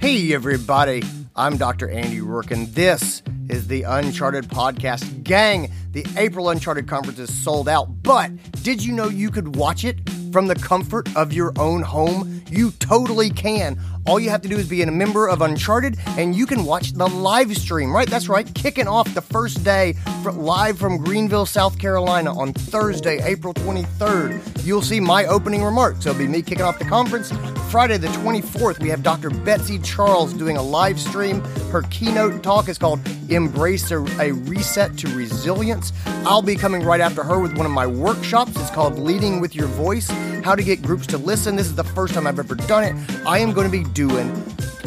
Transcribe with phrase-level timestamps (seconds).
[0.00, 1.02] Hey, everybody.
[1.36, 1.86] I'm Dr.
[1.90, 5.22] Andy Roark, and this is the Uncharted Podcast.
[5.24, 8.30] Gang, the April Uncharted Conference is sold out, but
[8.62, 9.98] did you know you could watch it
[10.32, 12.42] from the comfort of your own home?
[12.50, 13.78] You totally can.
[14.06, 16.92] All you have to do is be a member of Uncharted, and you can watch
[16.92, 17.94] the live stream.
[17.94, 19.94] Right, that's right, kicking off the first day
[20.24, 24.64] live from Greenville, South Carolina on Thursday, April 23rd.
[24.64, 26.06] You'll see my opening remarks.
[26.06, 27.32] It'll be me kicking off the conference.
[27.70, 29.30] Friday, the 24th, we have Dr.
[29.30, 31.40] Betsy Charles doing a live stream.
[31.70, 35.92] Her keynote talk is called Embrace a, a Reset to Resilience.
[36.26, 38.52] I'll be coming right after her with one of my workshops.
[38.56, 40.08] It's called Leading with Your Voice
[40.44, 41.56] How to Get Groups to Listen.
[41.56, 43.26] This is the first time I've ever done it.
[43.26, 44.28] I am going to be doing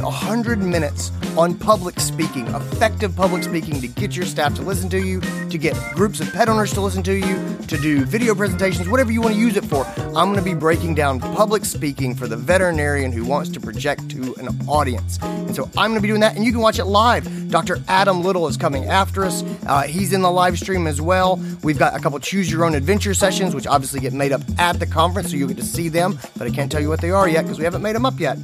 [0.03, 4.99] 100 minutes on public speaking, effective public speaking to get your staff to listen to
[4.99, 8.87] you, to get groups of pet owners to listen to you, to do video presentations,
[8.89, 9.85] whatever you want to use it for.
[9.97, 14.09] I'm going to be breaking down public speaking for the veterinarian who wants to project
[14.11, 15.17] to an audience.
[15.21, 17.49] And so I'm going to be doing that, and you can watch it live.
[17.49, 17.77] Dr.
[17.87, 19.43] Adam Little is coming after us.
[19.65, 21.39] Uh, he's in the live stream as well.
[21.63, 24.79] We've got a couple choose your own adventure sessions, which obviously get made up at
[24.79, 27.11] the conference, so you'll get to see them, but I can't tell you what they
[27.11, 28.37] are yet because we haven't made them up yet.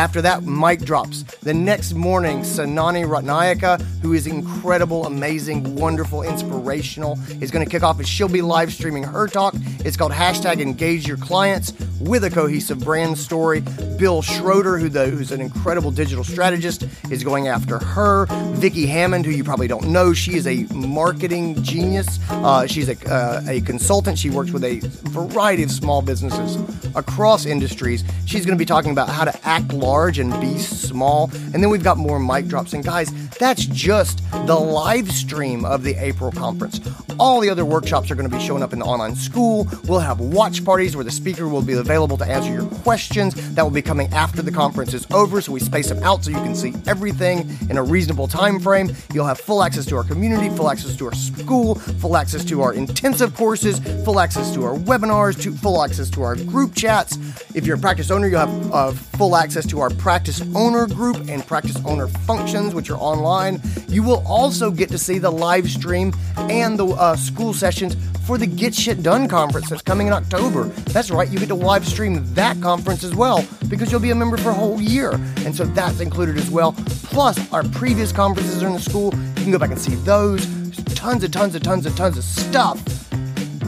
[0.00, 1.24] After that, mic drops.
[1.42, 7.82] The next morning, Sanani Ratnayaka, who is incredible, amazing, wonderful, inspirational, is going to kick
[7.82, 9.52] off and she'll be live streaming her talk.
[9.84, 13.60] It's called hashtag engage your clients with a cohesive brand story.
[13.98, 18.24] Bill Schroeder, who the, who's an incredible digital strategist, is going after her.
[18.54, 22.18] Vicki Hammond, who you probably don't know, she is a marketing genius.
[22.30, 24.18] Uh, she's a, uh, a consultant.
[24.18, 26.56] She works with a variety of small businesses
[26.96, 28.02] across industries.
[28.24, 31.28] She's going to be talking about how to act large and be small.
[31.52, 32.74] And then we've got more mic drops.
[32.74, 36.80] And guys, that's just the live stream of the April conference.
[37.18, 39.66] All the other workshops are going to be showing up in the online school.
[39.84, 43.34] We'll have watch parties where the speaker will be available to answer your questions.
[43.54, 46.30] That will be coming after the conference is over, so we space them out so
[46.30, 48.90] you can see everything in a reasonable time frame.
[49.12, 52.62] You'll have full access to our community, full access to our school, full access to
[52.62, 57.18] our intensive courses, full access to our webinars, to full access to our group chats.
[57.54, 61.16] If you're a practice owner, you'll have uh, full access to our practice owner group
[61.28, 63.60] and practice owner functions, which are online.
[63.88, 67.96] You will also get to see the live stream and the uh, school sessions
[68.26, 70.64] for the Get Shit Done conference that's coming in October.
[70.92, 74.14] That's right, you get to live stream that conference as well because you'll be a
[74.14, 75.12] member for a whole year.
[75.38, 76.72] And so that's included as well.
[77.04, 79.12] Plus, our previous conferences are in the school.
[79.14, 80.46] You can go back and see those.
[80.94, 82.80] Tons and tons and tons and tons of stuff.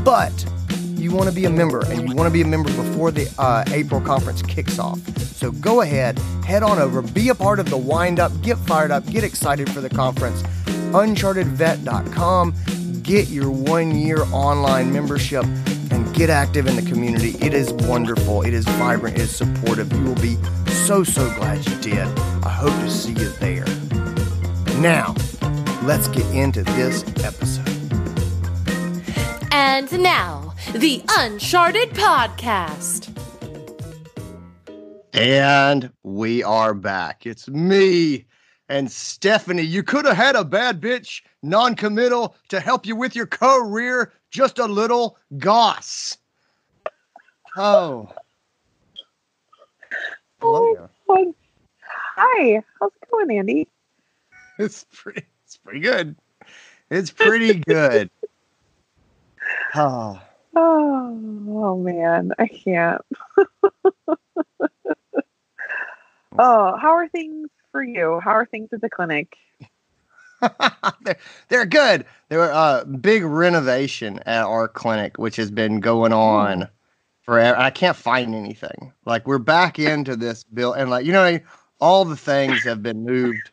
[0.04, 0.32] But
[1.02, 3.28] you want to be a member and you want to be a member before the
[3.38, 5.00] uh, April conference kicks off.
[5.18, 8.92] So go ahead, head on over, be a part of the wind up, get fired
[8.92, 10.42] up, get excited for the conference.
[10.92, 12.54] UnchartedVet.com,
[13.02, 15.44] get your one year online membership
[15.90, 17.30] and get active in the community.
[17.44, 19.92] It is wonderful, it is vibrant, it is supportive.
[19.92, 20.36] You will be
[20.86, 22.06] so, so glad you did.
[22.44, 23.66] I hope to see you there.
[24.78, 25.14] Now,
[25.82, 27.68] let's get into this episode.
[29.50, 33.10] And now, the Uncharted Podcast.
[35.12, 37.26] And we are back.
[37.26, 38.24] It's me
[38.68, 39.62] and Stephanie.
[39.62, 44.12] You could have had a bad bitch, non committal, to help you with your career,
[44.30, 46.16] just a little goss.
[47.56, 48.08] Oh.
[50.40, 50.88] Hello.
[51.08, 51.34] Oh,
[52.16, 53.68] Hi, how's it going, Andy?
[54.58, 56.14] It's pretty it's pretty good.
[56.90, 58.10] It's pretty good.
[59.74, 60.20] Oh.
[60.54, 61.18] Oh,
[61.48, 63.02] oh man, I can't.
[66.38, 68.20] oh, how are things for you?
[68.22, 69.34] How are things at the clinic?
[71.02, 71.16] they're,
[71.48, 72.04] they're good.
[72.28, 76.68] There were a uh, big renovation at our clinic, which has been going on
[77.22, 77.58] forever.
[77.58, 78.92] I can't find anything.
[79.06, 81.38] Like we're back into this bill, and like you know,
[81.80, 83.50] all the things have been moved,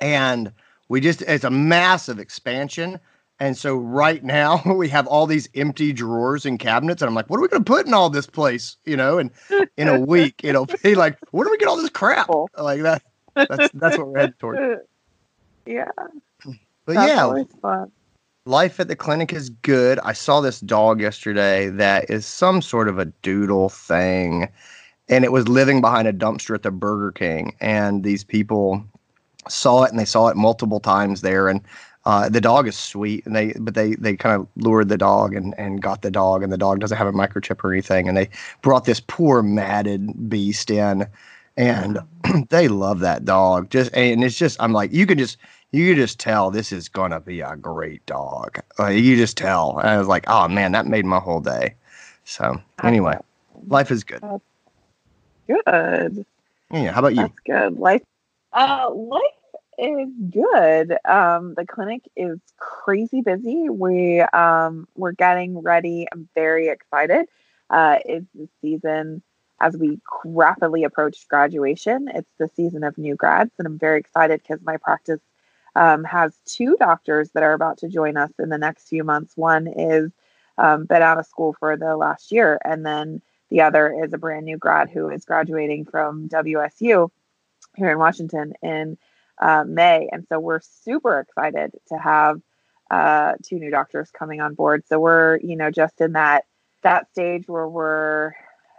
[0.00, 0.52] and
[0.88, 2.98] we just it's a massive expansion.
[3.44, 7.28] And so right now we have all these empty drawers and cabinets, and I'm like,
[7.28, 8.78] what are we going to put in all this place?
[8.86, 9.30] You know, and
[9.76, 12.30] in a week it'll be like, where do we get all this crap?
[12.56, 13.02] Like that.
[13.34, 14.80] That's that's what we're headed toward.
[15.66, 15.88] Yeah.
[16.84, 17.84] But That's yeah,
[18.44, 19.98] life at the clinic is good.
[20.00, 24.50] I saw this dog yesterday that is some sort of a doodle thing,
[25.08, 27.56] and it was living behind a dumpster at the Burger King.
[27.62, 28.84] And these people
[29.48, 31.48] saw it, and they saw it multiple times there.
[31.48, 31.62] And
[32.06, 35.34] uh, the dog is sweet, and they but they they kind of lured the dog
[35.34, 38.08] and and got the dog, and the dog doesn't have a microchip or anything.
[38.08, 38.28] And they
[38.62, 41.06] brought this poor matted beast in,
[41.56, 41.98] and
[42.50, 43.70] they love that dog.
[43.70, 45.38] Just and it's just I'm like you can just
[45.72, 48.60] you could just tell this is gonna be a great dog.
[48.78, 49.78] Uh, you just tell.
[49.78, 51.74] And I was like, oh man, that made my whole day.
[52.24, 53.16] So anyway,
[53.66, 54.22] life is good.
[55.46, 56.26] Good.
[56.70, 56.92] Yeah.
[56.92, 57.22] How about you?
[57.22, 57.78] That's good.
[57.78, 58.02] Life,
[58.52, 59.22] uh, life
[59.78, 60.96] is good.
[61.04, 63.68] Um, the clinic is crazy busy.
[63.68, 66.06] We um, we're getting ready.
[66.12, 67.26] I'm very excited.
[67.70, 69.22] Uh, it's the season
[69.60, 72.08] as we rapidly approach graduation.
[72.12, 75.20] It's the season of new grads, and I'm very excited because my practice
[75.76, 79.36] um, has two doctors that are about to join us in the next few months.
[79.36, 80.12] One is
[80.58, 84.18] um, been out of school for the last year, and then the other is a
[84.18, 87.10] brand new grad who is graduating from WSU
[87.76, 88.96] here in Washington in
[89.40, 90.08] uh, May.
[90.12, 92.40] And so we're super excited to have
[92.90, 94.84] uh, two new doctors coming on board.
[94.88, 96.44] So we're, you know, just in that
[96.82, 98.34] that stage where we're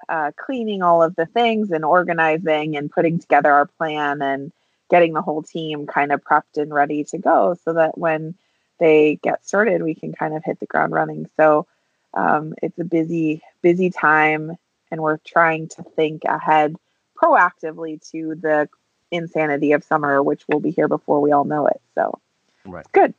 [0.08, 4.52] uh, cleaning all of the things and organizing and putting together our plan and
[4.90, 8.36] getting the whole team kind of prepped and ready to go so that when
[8.80, 11.28] they get started, we can kind of hit the ground running.
[11.36, 11.66] So
[12.14, 14.58] um, it's a busy, busy time,
[14.92, 16.76] and we're trying to think ahead
[17.20, 18.70] proactively to the
[19.12, 21.82] insanity of summer, which will be here before we all know it.
[21.96, 22.20] So,
[22.66, 22.86] Right.
[22.92, 23.14] good.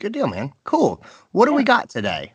[0.00, 0.52] Good deal, man.
[0.64, 1.02] Cool.
[1.32, 2.32] What do we got today?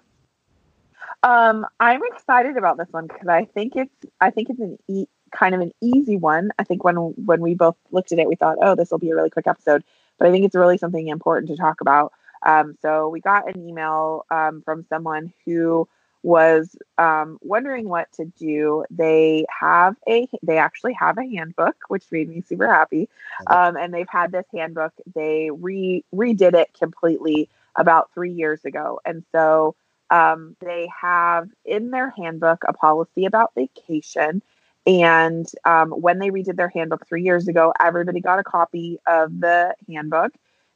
[1.24, 5.08] Um, I'm excited about this one because I think it's I think it's an e-
[5.32, 6.52] kind of an easy one.
[6.60, 9.10] I think when when we both looked at it, we thought, oh, this will be
[9.12, 9.84] a really quick episode.
[10.20, 12.12] But I think it's really something important to talk about.
[12.46, 15.88] Um, so we got an email um, from someone who
[16.24, 18.86] was um, wondering what to do.
[18.90, 23.10] They have a they actually have a handbook, which made me super happy.
[23.48, 24.94] Um, and they've had this handbook.
[25.14, 29.76] They re redid it completely about three years ago, and so
[30.10, 34.42] um, they have in their handbook a policy about vacation.
[34.86, 39.40] And um, when they redid their handbook three years ago, everybody got a copy of
[39.40, 40.34] the handbook.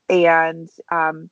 [0.09, 1.29] And um,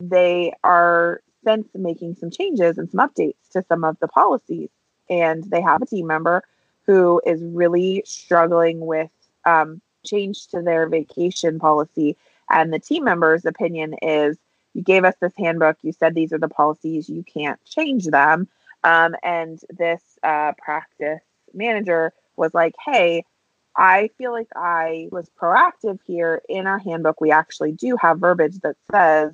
[0.00, 4.70] they are since making some changes and some updates to some of the policies.
[5.08, 6.42] And they have a team member
[6.86, 9.10] who is really struggling with
[9.44, 12.16] um, change to their vacation policy.
[12.50, 14.36] And the team member's opinion is
[14.74, 18.48] you gave us this handbook, you said these are the policies, you can't change them.
[18.84, 21.22] Um, and this uh, practice
[21.54, 23.24] manager was like, hey,
[23.76, 26.42] I feel like I was proactive here.
[26.48, 29.32] In our handbook, we actually do have verbiage that says,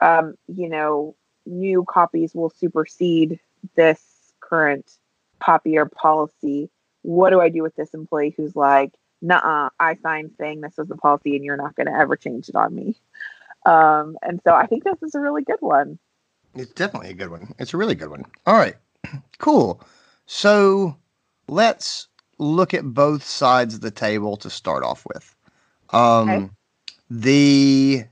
[0.00, 1.16] um, you know,
[1.46, 3.38] new copies will supersede
[3.74, 4.00] this
[4.40, 4.90] current
[5.40, 6.70] copy or policy.
[7.02, 10.88] What do I do with this employee who's like, nah, I signed saying this was
[10.88, 12.96] the policy and you're not going to ever change it on me?
[13.64, 15.98] Um, and so I think this is a really good one.
[16.54, 17.54] It's definitely a good one.
[17.58, 18.24] It's a really good one.
[18.46, 18.76] All right.
[19.38, 19.80] Cool.
[20.24, 20.96] So
[21.46, 22.08] let's
[22.38, 25.34] look at both sides of the table to start off with.
[25.90, 26.50] Um, Okay.
[27.08, 28.04] The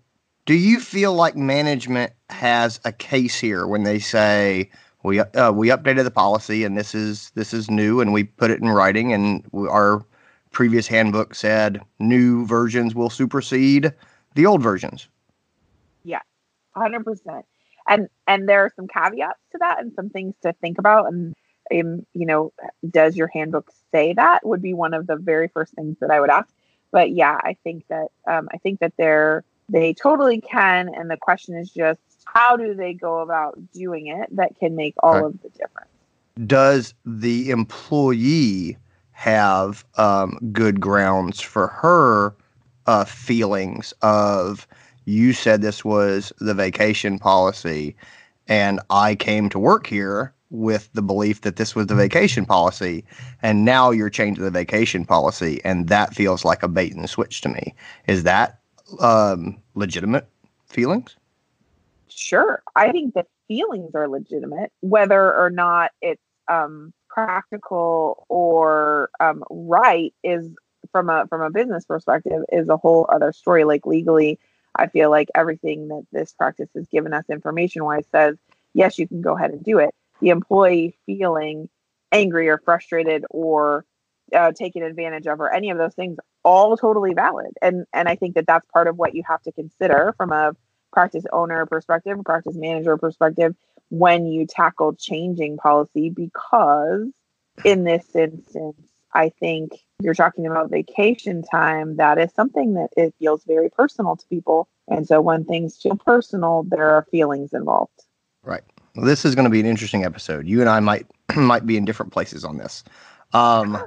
[0.46, 4.70] do you feel like management has a case here when they say
[5.02, 8.50] we uh, we updated the policy and this is this is new and we put
[8.50, 10.04] it in writing and we, our
[10.50, 13.92] previous handbook said new versions will supersede
[14.34, 15.08] the old versions.
[16.04, 16.20] Yeah,
[16.74, 17.44] hundred percent.
[17.86, 21.12] And and there are some caveats to that and some things to think about.
[21.12, 21.34] And
[21.72, 22.52] um, you know,
[22.88, 24.46] does your handbook say that?
[24.46, 26.48] Would be one of the very first things that I would ask.
[26.90, 30.88] But yeah, I think that um, I think that they're they totally can.
[30.94, 34.94] And the question is just how do they go about doing it that can make
[35.02, 35.88] all of the difference.
[36.46, 38.76] does the employee
[39.12, 42.34] have um, good grounds for her
[42.86, 44.66] uh, feelings of
[45.04, 47.96] you said this was the vacation policy
[48.48, 53.04] and i came to work here with the belief that this was the vacation policy
[53.42, 57.40] and now you're changing the vacation policy and that feels like a bait and switch
[57.40, 57.74] to me.
[58.06, 58.60] Is that
[59.00, 60.28] um, legitimate
[60.66, 61.16] feelings
[62.16, 62.62] Sure.
[62.76, 70.14] I think that feelings are legitimate, whether or not it's um, practical or um, right
[70.22, 70.48] is
[70.92, 73.64] from a from a business perspective is a whole other story.
[73.64, 74.38] Like legally,
[74.76, 78.36] I feel like everything that this practice has given us information wise says
[78.74, 79.94] yes, you can go ahead and do it.
[80.20, 81.68] The employee feeling
[82.12, 83.84] angry or frustrated or
[84.32, 88.14] uh, taken advantage of or any of those things all totally valid and and i
[88.14, 90.54] think that that's part of what you have to consider from a
[90.94, 93.54] practice owner perspective, practice manager perspective,
[93.90, 97.08] when you tackle changing policy, because
[97.64, 98.80] in this instance,
[99.12, 101.96] I think you're talking about vacation time.
[101.96, 104.68] That is something that it feels very personal to people.
[104.88, 108.04] And so when things feel personal, there are feelings involved.
[108.96, 110.46] Well, this is going to be an interesting episode.
[110.46, 112.84] You and I might might be in different places on this.
[113.32, 113.82] Um,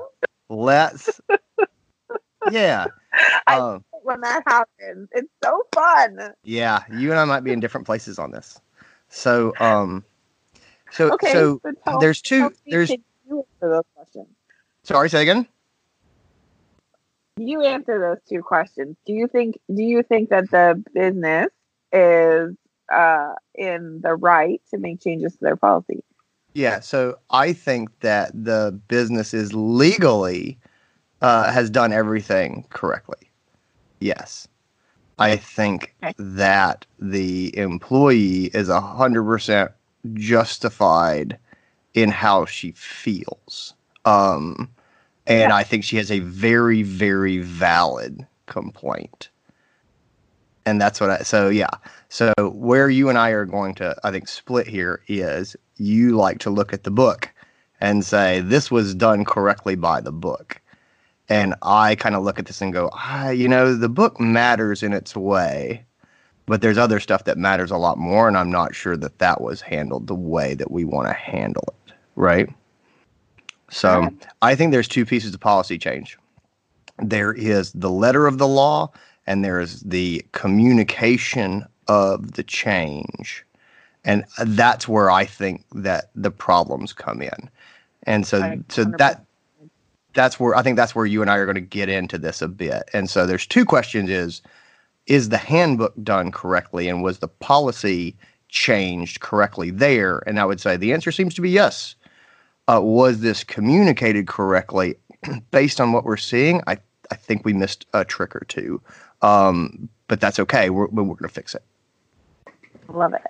[0.50, 1.22] let's,
[2.52, 2.88] yeah,
[3.48, 6.18] um, When that happens, it's so fun.
[6.44, 6.84] yeah.
[6.90, 8.58] You and I might be in different places on this.
[9.10, 10.06] So, um,
[10.92, 11.34] so Okay.
[11.34, 12.54] so tell- there's two.
[12.66, 14.28] There's you for those questions.
[14.84, 15.10] sorry.
[15.10, 15.46] Say again.
[17.36, 18.96] you answer those two questions.
[19.06, 21.50] Do you think do you think that the business
[21.92, 22.56] is
[22.90, 26.02] uh, in the right to make changes to their policy?
[26.54, 30.58] Yeah, so I think that the business is legally
[31.22, 33.27] uh, has done everything correctly.
[34.00, 34.48] Yes.
[35.20, 36.14] I think Okay.
[36.18, 39.72] that the employee is a hundred percent
[40.14, 41.38] justified
[41.94, 43.74] in how she feels.
[44.06, 44.70] Um,
[45.26, 45.56] and Yeah.
[45.56, 49.30] I think she has a very, very valid complaint.
[50.66, 51.70] And that's what I, so yeah.
[52.10, 56.40] So where you and I are going to, I think, split here is you like
[56.40, 57.34] to look at the book
[57.82, 60.62] and say, this was done correctly by the book.
[61.30, 64.82] And I kind of look at this and go, ah, you know, the book matters
[64.82, 65.86] in its way,
[66.46, 68.28] but there's other stuff that matters a lot more.
[68.28, 71.64] And I'm not sure that that was handled the way that we want to handle
[71.68, 71.94] it.
[72.16, 72.50] Right.
[73.70, 74.28] So Right.
[74.42, 76.18] I think there's two pieces of policy change.
[77.00, 78.92] There is the letter of the law,
[79.28, 83.46] and there is the communication of the change.
[84.06, 87.50] And that's where I think that the problems come in.
[88.04, 89.27] And so, so that
[90.18, 92.42] that's where I think that's where you and I are going to get into this
[92.42, 92.90] a bit.
[92.92, 94.42] And so there's two questions is
[95.06, 98.16] is the handbook done correctly and was the policy
[98.50, 100.24] changed correctly there?
[100.28, 101.96] And I would say the answer seems to be yes.
[102.68, 104.98] Uh, was this communicated correctly
[105.52, 106.62] based on what we're seeing?
[106.66, 106.80] I
[107.12, 108.82] I think we missed a trick or two.
[109.22, 110.72] Um, but that's okay.
[110.72, 111.64] We're we're going to fix it.
[112.90, 113.22] I love it.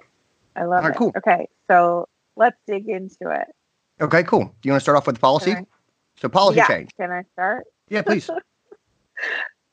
[0.55, 0.97] I love All right, it.
[0.97, 1.11] cool.
[1.17, 3.53] Okay, so let's dig into it.
[3.99, 4.45] Okay, cool.
[4.45, 5.51] Do you want to start off with the policy?
[5.51, 5.65] I-
[6.21, 6.91] So policy yeah, change.
[6.97, 7.65] Can I start?
[7.89, 8.29] Yeah, please.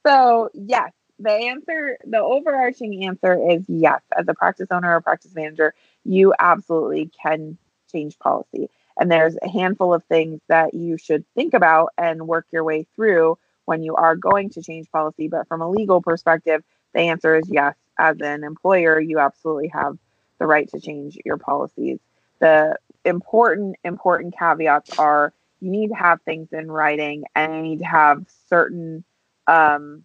[0.07, 4.03] So, yes, the answer, the overarching answer is yes.
[4.17, 5.75] As a practice owner or practice manager,
[6.05, 7.57] you absolutely can
[7.91, 8.69] change policy.
[8.99, 12.87] And there's a handful of things that you should think about and work your way
[12.95, 15.29] through when you are going to change policy.
[15.29, 17.75] But from a legal perspective, the answer is yes.
[17.99, 19.97] As an employer, you absolutely have
[20.39, 21.99] the right to change your policies.
[22.41, 25.33] The important, important caveats are
[25.65, 29.03] you need to have things in writing and you need to have certain
[29.47, 30.05] um,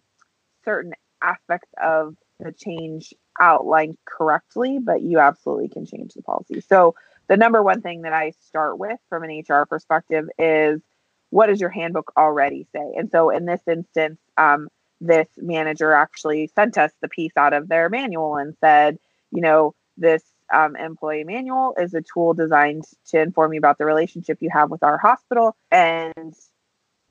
[0.64, 6.62] certain aspects of the change outlined correctly, but you absolutely can change the policy.
[6.62, 6.94] So
[7.28, 10.80] the number one thing that I start with from an HR perspective is
[11.28, 12.94] what does your handbook already say?
[12.96, 14.68] And so in this instance, um,
[15.00, 18.98] this manager actually sent us the piece out of their manual and said,
[19.30, 23.84] you know, this um, employee manual is a tool designed to inform you about the
[23.84, 26.34] relationship you have with our hospital and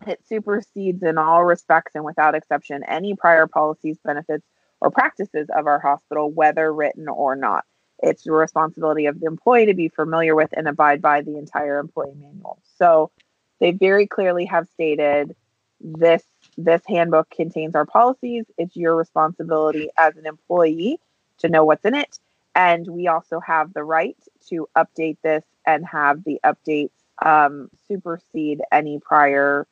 [0.08, 4.46] it supersedes in all respects and without exception any prior policies, benefits,
[4.82, 7.66] or practices of our hospital, whether written or not.
[8.02, 11.80] It's the responsibility of the employee to be familiar with and abide by the entire
[11.80, 12.60] employee manual.
[12.78, 13.12] So
[13.60, 15.36] they very clearly have stated
[15.82, 16.24] this
[16.58, 18.46] this handbook contains our policies.
[18.58, 21.00] It's your responsibility as an employee
[21.40, 22.20] to know what's in it.
[22.60, 24.18] And we also have the right
[24.50, 26.92] to update this and have the updates
[27.26, 29.66] um, supersede any prior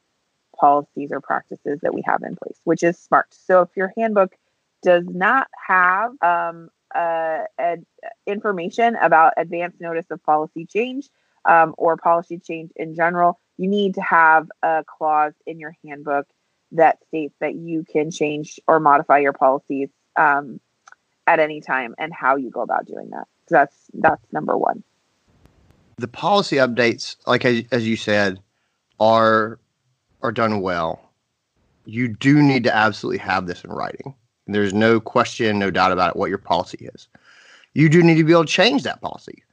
[0.58, 3.27] policies or practices that we have in place, which is smart.
[3.32, 4.38] So if your handbook
[4.84, 7.86] does not have um, uh, ad-
[8.25, 11.10] information about advance notice of policy change
[11.44, 16.25] um, or policy change in general, you need to have a clause in your handbook
[16.72, 20.62] that states that you can change or modify your policies um,
[21.27, 23.25] at any time and how you go about doing that.
[23.50, 24.84] So that's that's number one.
[25.98, 28.39] the policy updates, like as, as you said,
[29.00, 29.60] are
[30.22, 31.13] are done well.
[31.86, 34.15] You do need to absolutely have this in writing.
[34.48, 37.07] There's no question, no doubt about it, what your policy is.
[37.74, 39.43] You do need to be able to change that policy.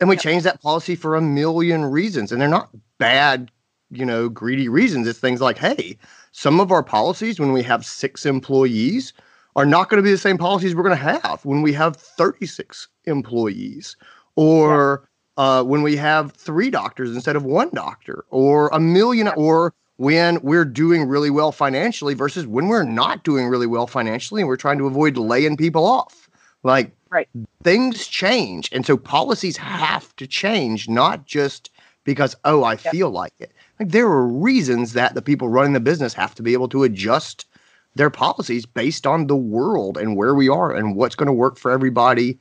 [0.00, 0.22] And we Yep.
[0.22, 2.32] change that policy for a million reasons.
[2.32, 3.50] And they're not bad,
[3.90, 5.06] you know, greedy reasons.
[5.06, 5.98] It's things like, hey,
[6.32, 9.12] some of our policies when we have six employees
[9.56, 11.96] are not going to be the same policies we're going to have when we have
[11.96, 13.96] 36 employees
[14.36, 19.72] or uh, when we have three doctors instead of one doctor or a million or
[19.96, 24.48] when we're doing really well financially versus when we're not doing really well financially and
[24.48, 26.28] we're trying to avoid laying people off
[26.62, 27.28] like Right.
[27.62, 31.70] things change and so policies have to change not just
[32.02, 32.80] because oh i Yep.
[32.80, 36.42] feel like it like there are reasons that the people running the business have to
[36.42, 37.46] be able to adjust
[37.94, 41.56] their policies based on the world and where we are and what's going to work
[41.58, 42.38] for everybody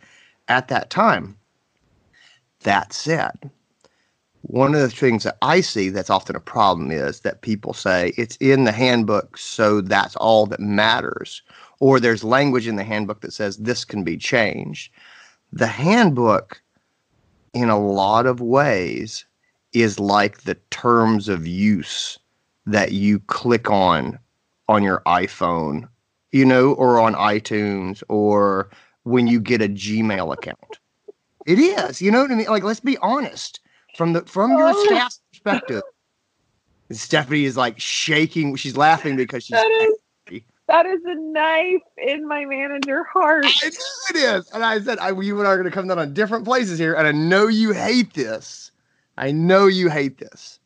[0.47, 1.37] at that time
[2.61, 3.51] that said
[4.43, 8.13] one of the things that I see that's often a problem is that people say
[8.17, 11.41] it's in the handbook, so that's all that matters.
[11.79, 14.91] Or there's language in the handbook that says this can be changed.
[15.53, 16.61] The handbook,
[17.53, 19.25] in a lot of ways,
[19.71, 22.19] is like the terms of use
[22.65, 24.19] that you click on
[24.67, 25.87] on your iPhone,
[26.31, 28.69] you know, or on iTunes or
[29.03, 30.79] when you get a Gmail account.
[31.45, 32.47] It is, you know what I mean?
[32.47, 33.59] Like, let's be honest
[33.97, 34.85] from the from your Oh.
[34.85, 35.83] staff's perspective.
[36.91, 38.55] Stephanie is like shaking.
[38.55, 39.51] She's laughing because she's.
[39.51, 39.67] that
[40.31, 43.45] is, that is a knife in my manager heart.
[43.45, 43.71] I
[44.09, 46.13] it is, and I said, I, you and I are going to come down on
[46.13, 48.71] different places here, and I know you hate this.
[49.17, 50.59] I know you hate this.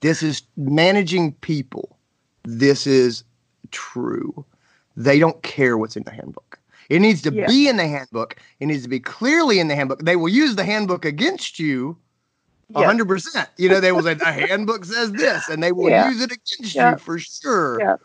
[0.00, 1.96] This is managing people.
[2.44, 3.24] This is
[3.70, 4.44] true.
[4.96, 6.58] They don't care what's in the handbook.
[6.88, 7.46] It needs to Yeah.
[7.46, 8.36] be in the handbook.
[8.58, 10.04] It needs to be clearly in the handbook.
[10.04, 11.96] They will use the handbook against you
[12.74, 13.48] hundred percent.
[13.56, 16.08] You know, they will say the handbook says this, and they will Yeah.
[16.08, 16.92] use it against Yeah.
[16.92, 17.98] you for sure.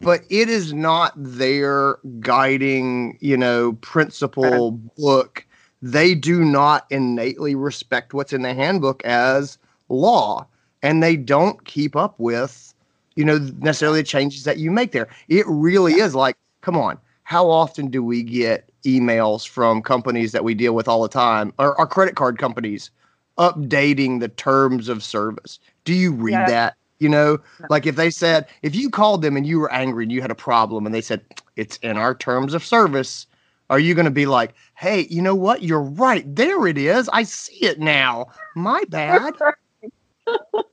[0.00, 5.44] But it is not their guiding, you know, principle book.
[5.82, 9.58] They do not innately respect what's in the handbook as
[9.88, 10.46] law,
[10.82, 12.74] and they don't keep up with,
[13.18, 15.08] you know, necessarily the changes that you make there.
[15.28, 20.44] It really is like, come on, how often do we get emails from companies that
[20.44, 22.90] we deal with all the time, or our credit card companies?
[23.38, 25.60] updating the terms of service.
[25.84, 26.46] Do you read Yeah.
[26.46, 26.76] that?
[26.98, 27.38] You know,
[27.70, 30.32] like if they said, if you called them and you were angry and you had
[30.32, 33.26] a problem and they said, it's in our terms of service,
[33.70, 35.62] are you going to be like, hey, you know what?
[35.62, 36.24] You're right.
[36.34, 37.08] There it is.
[37.12, 38.26] I see it now.
[38.56, 39.34] My bad.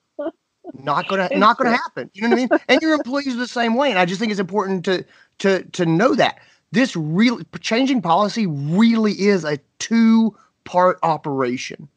[0.84, 2.10] Not gonna not gonna happen.
[2.13, 2.50] You know what I mean?
[2.70, 3.89] And your employees are the same way.
[3.89, 5.05] And I just think it's important to
[5.39, 6.39] to to know that.
[6.72, 11.88] This really changing policy really is a two part operation.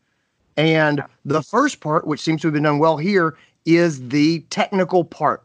[0.57, 5.05] And the first part, which seems to have been done well here, is the technical
[5.05, 5.43] part.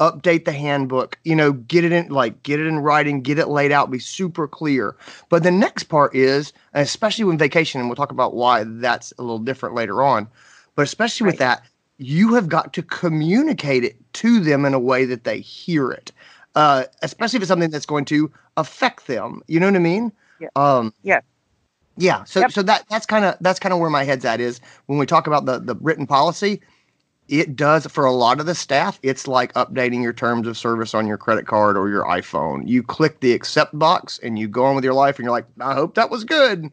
[0.00, 3.46] Update the handbook, you know, get it in like get it in writing, get it
[3.46, 4.96] laid out, be super clear.
[5.28, 9.22] But the next part is, especially when vacation, and we'll talk about why that's a
[9.22, 10.26] little different later on.
[10.74, 11.62] But especially with that,
[11.98, 16.12] you have got to communicate it to them in a way that they hear it.
[16.54, 19.42] Uh, especially if it's something that's going to affect them.
[19.48, 20.12] You know what I mean?
[20.38, 20.48] Yeah.
[20.56, 21.20] Um, Yeah.
[21.96, 22.24] yeah.
[22.24, 22.52] So Yep.
[22.52, 25.06] so that that's kind of that's kind of where my head's at is when we
[25.06, 26.60] talk about the the written policy.
[27.26, 29.00] It does for a lot of the staff.
[29.02, 32.68] It's like updating your terms of service on your credit card or your iPhone.
[32.68, 35.46] You click the accept box and you go on with your life, and you're like,
[35.58, 36.70] I hope that was good.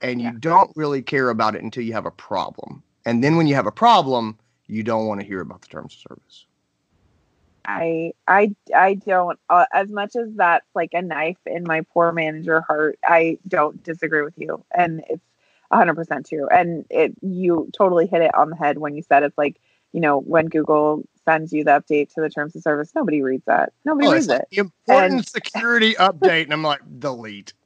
[0.00, 2.82] And you don't really care about it until you have a problem.
[3.06, 5.94] And then when you have a problem, you don't want to hear about the terms
[5.94, 6.46] of service.
[7.64, 12.12] I I I don't uh, as much as that's like a knife in my poor
[12.12, 12.98] manager heart.
[13.04, 15.22] I don't disagree with you, and it's
[15.72, 16.46] hundred percent true.
[16.48, 19.56] And it you totally hit it on the head when you said it's like
[19.92, 23.44] you know when Google sends you the update to the terms of service, nobody reads
[23.46, 23.72] that.
[23.84, 24.44] Nobody Oh, reads it.
[24.52, 27.52] important And- security update, and I'm like, delete.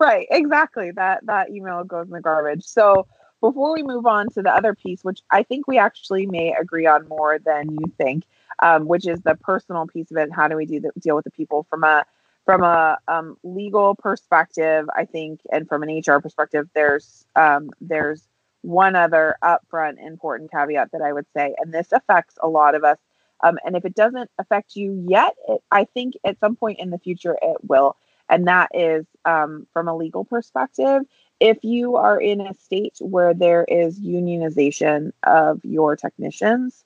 [0.00, 0.92] Right, exactly.
[0.92, 2.64] That that email goes in the garbage.
[2.64, 3.06] So
[3.40, 6.86] before we move on to the other piece, which I think we actually may agree
[6.86, 8.24] on more than you think,
[8.60, 10.30] um, which is the personal piece of it.
[10.32, 12.04] How do we do the, deal with the people from a
[12.44, 14.88] from a um, legal perspective?
[14.94, 18.26] I think, and from an HR perspective, there's um, there's
[18.62, 22.84] one other upfront important caveat that I would say, and this affects a lot of
[22.84, 22.98] us.
[23.40, 26.90] Um, and if it doesn't affect you yet, it, I think at some point in
[26.90, 27.96] the future it will
[28.28, 31.02] and that is um, from a legal perspective.
[31.40, 36.84] If you are in a state where there is unionization of your technicians,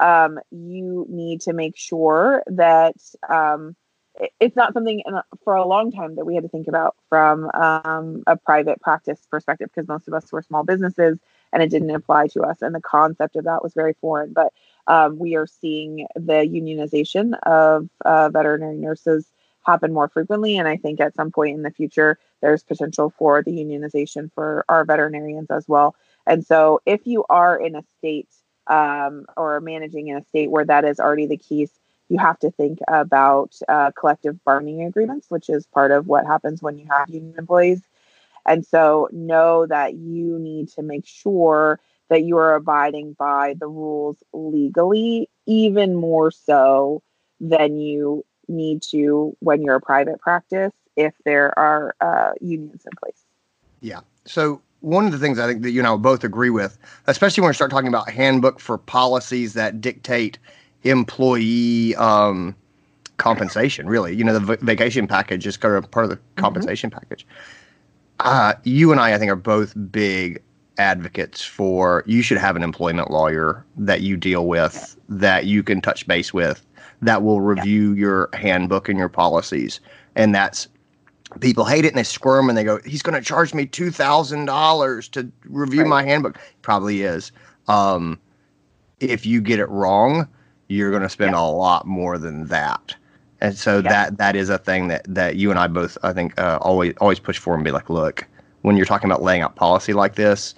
[0.00, 2.96] um, you need to make sure that
[3.28, 3.76] um,
[4.40, 5.02] it's not something
[5.44, 9.20] for a long time that we had to think about from um, a private practice
[9.30, 11.18] perspective because most of us were small businesses
[11.52, 12.60] and it didn't apply to us.
[12.62, 14.32] And the concept of that was very foreign.
[14.32, 14.52] But
[14.86, 19.26] um, we are seeing the unionization of uh, veterinary nurses
[19.64, 20.58] happen more frequently.
[20.58, 24.64] And I think at some point in the future, there's potential for the unionization for
[24.68, 25.94] our veterinarians as well.
[26.26, 28.28] And so if you are in a state
[28.66, 31.70] um, or managing in a state where that is already the case,
[32.08, 36.60] you have to think about uh, collective bargaining agreements, which is part of what happens
[36.62, 37.80] when you have union employees.
[38.44, 43.68] And so know that you need to make sure that you are abiding by the
[43.68, 47.02] rules legally, even more so
[47.40, 52.92] than you need to when you're a private practice if there are uh, unions in
[52.98, 53.24] place.
[53.80, 54.00] Yeah.
[54.24, 57.40] So one of the things I think that you and I both agree with, especially
[57.42, 60.38] when we start talking about handbook for policies that dictate
[60.82, 62.54] employee um,
[63.16, 66.90] compensation, really, you know, the v- vacation package is kind of part of the compensation
[66.90, 67.26] package.
[68.20, 70.42] Uh, you and I, I think, are both big
[70.78, 75.80] advocates for you should have an employment lawyer that you deal with, that you can
[75.80, 76.64] touch base with,
[77.02, 79.80] that will review your handbook and your policies.
[80.16, 80.68] And that's
[81.40, 85.10] people hate it and they squirm and they go, he's going to charge me $2,000
[85.10, 85.88] to review Right.
[85.88, 86.38] my handbook.
[86.62, 87.32] Probably is.
[87.68, 88.18] Um,
[89.00, 90.28] if you get it wrong,
[90.68, 91.40] you're going to spend Yeah.
[91.40, 92.94] a lot more than that.
[93.40, 93.88] And so Yeah.
[93.90, 96.94] that that is a thing that that you and I both I think uh, always
[97.00, 98.24] always push for and be like, look,
[98.60, 100.54] when you're talking about laying out policy like this,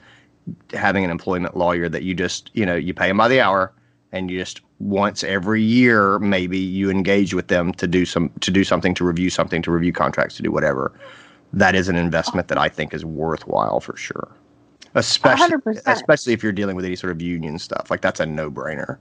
[0.74, 3.72] having an employment lawyer that you just you know you pay him by the hour
[4.14, 8.50] and you just once every year maybe you engage with them to do some to
[8.50, 10.92] do something to review something to review contracts to do whatever
[11.53, 14.31] that is an investment that i think is worthwhile for sure
[14.94, 15.83] especially 100%.
[15.87, 18.96] especially if you're dealing with any sort of union stuff like that's a no-brainer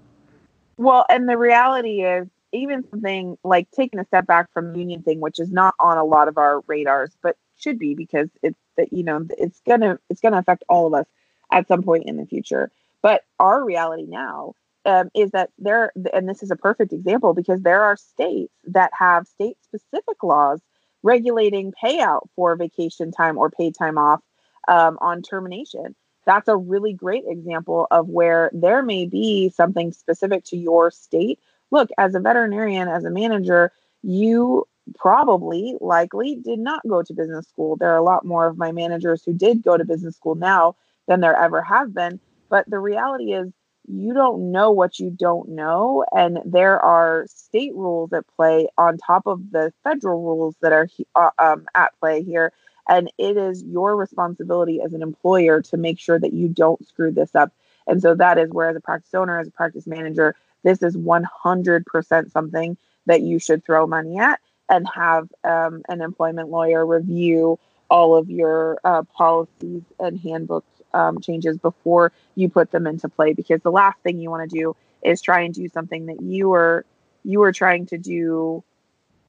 [0.77, 5.01] Well, and the reality is, even something like taking a step back from the union
[5.03, 8.59] thing, which is not on a lot of our radars, but should be because it's
[8.77, 11.05] that you know it's gonna it's gonna affect all of us
[11.51, 12.71] at some point in the future.
[13.01, 14.53] But our reality now
[14.85, 18.91] um, is that there, and this is a perfect example because there are states that
[18.97, 20.61] have state specific laws
[21.03, 24.21] regulating payout for vacation time or paid time off
[24.67, 30.43] um, on termination that's a really great example of where there may be something specific
[30.45, 31.39] to your state.
[31.71, 37.47] Look, as a veterinarian, as a manager, you probably likely did not go to business
[37.47, 37.75] school.
[37.75, 40.75] There are a lot more of my managers who did go to business school now
[41.07, 42.19] than there ever have been.
[42.49, 43.51] But the reality is,
[43.87, 46.05] you don't know what you don't know.
[46.11, 50.87] And there are state rules at play on top of the federal rules that are
[51.15, 52.51] uh, um, at play here.
[52.87, 57.11] And it is your responsibility as an employer to make sure that you don't screw
[57.11, 57.53] this up.
[57.87, 60.95] And so that is where, as a practice owner, as a practice manager, this is
[60.95, 67.59] 100% something that you should throw money at and have um, an employment lawyer review
[67.89, 73.33] all of your uh, policies and handbook um, changes before you put them into play.
[73.33, 76.53] Because the last thing you want to do is try and do something that you
[76.53, 76.85] are
[77.23, 78.63] you are trying to do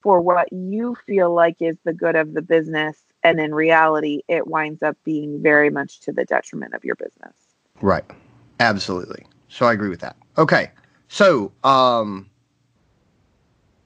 [0.03, 4.47] for what you feel like is the good of the business and in reality it
[4.47, 7.35] winds up being very much to the detriment of your business
[7.81, 8.05] Right.
[8.61, 9.27] Absolutely.
[9.49, 10.17] So I agree with that.
[10.39, 10.71] Okay.
[11.09, 12.31] So, um,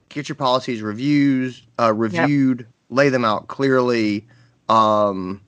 [0.09, 4.27] get your policies reviews, uh, reviewed, lay them out clearly.
[4.67, 5.41] Um,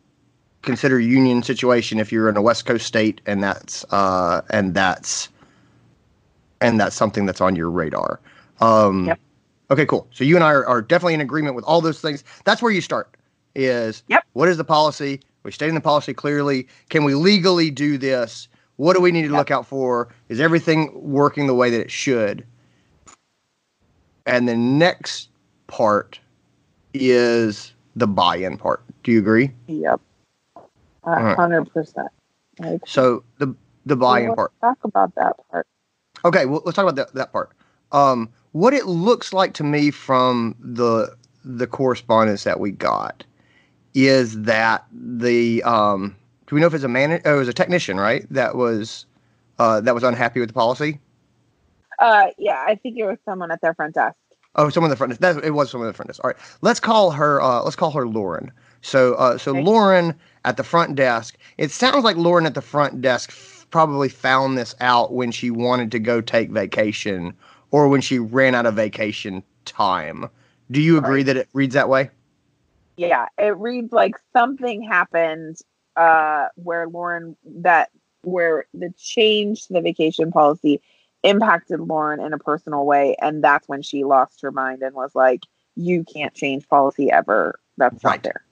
[0.62, 5.30] consider union situation if you're in a West Coast state and that's uh, and that's
[6.62, 8.19] and that's something that's on your radar.
[8.60, 9.19] Um, Yep.
[9.71, 10.08] Okay, cool.
[10.12, 12.24] So you and I are, are definitely in agreement with all those things.
[12.43, 13.15] That's where you start.
[13.56, 14.24] Is Yep.
[14.34, 15.21] what is the policy?
[15.43, 16.67] We state in the policy clearly.
[16.89, 18.47] Can we legally do this?
[18.76, 19.38] What do we need to Yep.
[19.38, 20.10] look out for?
[20.30, 22.45] Is everything working the way that it should?
[24.26, 25.30] And the next
[25.67, 26.19] part
[26.93, 28.84] is the buy-in part.
[29.04, 29.52] Do you agree?
[29.67, 30.00] yep
[31.05, 32.09] hundred percent
[32.59, 33.53] like So the
[33.85, 34.51] the buy-in let's part.
[34.61, 35.67] talk about that part
[36.25, 37.51] Okay, well, let's talk about that, that part.
[37.91, 43.23] Um, what it looks like to me from the the correspondence that we got
[43.95, 46.15] is that the um,
[46.47, 47.21] do we know if it's a man?
[47.25, 48.25] Oh, it was a technician, right?
[48.29, 49.05] That was
[49.59, 50.99] uh, that was unhappy with the policy.
[51.99, 54.15] uh yeah i think it was someone at their front desk
[54.55, 55.21] Oh, someone at the front desk.
[55.21, 56.23] That, it was someone at the front desk.
[56.23, 57.41] All right, let's call her.
[57.41, 58.51] Uh, let's call her Lauren.
[58.81, 59.51] So, uh, so.
[59.53, 61.37] Lauren at the front desk.
[61.57, 65.51] It sounds like Lauren at the front desk f- probably found this out when she
[65.51, 67.33] wanted to go take vacation
[67.71, 70.27] or when she ran out of vacation time.
[70.71, 71.25] Do you agree Right.
[71.25, 72.09] that it reads that way?
[72.97, 75.57] yeah it reads like something happened
[75.95, 77.89] uh where lauren that
[78.23, 80.81] where the change to the vacation policy
[81.23, 85.15] impacted lauren in a personal way and that's when she lost her mind and was
[85.15, 85.41] like
[85.75, 88.03] you can't change policy ever that's Right.
[88.03, 88.43] not there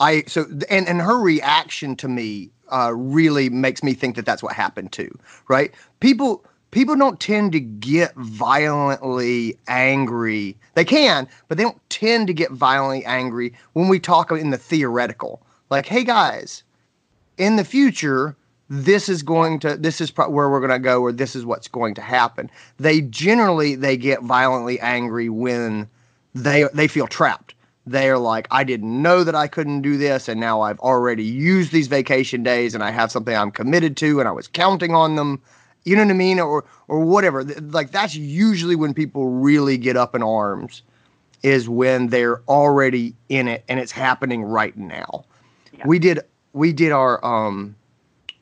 [0.00, 4.42] I so and and her reaction to me uh, really makes me think that that's
[4.42, 5.16] what happened too,
[5.48, 5.72] right?
[6.00, 10.56] People people don't tend to get violently angry.
[10.74, 14.58] They can, but they don't tend to get violently angry when we talk in the
[14.58, 15.42] theoretical.
[15.68, 16.62] Like, hey guys,
[17.36, 18.36] in the future,
[18.70, 21.44] this is going to this is pro- where we're going to go, or this is
[21.44, 22.50] what's going to happen.
[22.78, 25.88] They generally they get violently angry when
[26.34, 27.54] they they feel trapped
[27.90, 31.72] they're like, I didn't know that I couldn't do this, and now I've already used
[31.72, 35.16] these vacation days, and I have something I'm committed to, and I was counting on
[35.16, 35.40] them.
[35.84, 37.42] You know what I mean, or or whatever.
[37.44, 40.82] Like that's usually when people really get up in arms,
[41.42, 45.24] is when they're already in it and it's happening right now.
[45.72, 45.86] Yeah.
[45.86, 46.20] We did
[46.52, 47.74] we did our um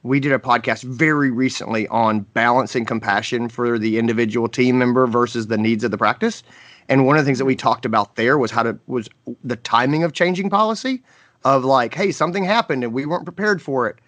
[0.03, 5.47] we did a podcast very recently on balancing compassion for the individual team member versus
[5.49, 6.43] the needs of the practice.
[6.89, 9.09] And one of the things that we talked about there was how to was
[9.45, 11.03] the timing of changing policy
[11.45, 13.99] of like, hey, something happened and we weren't prepared for it.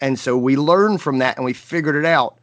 [0.00, 2.38] And so we learned from that and we figured it out.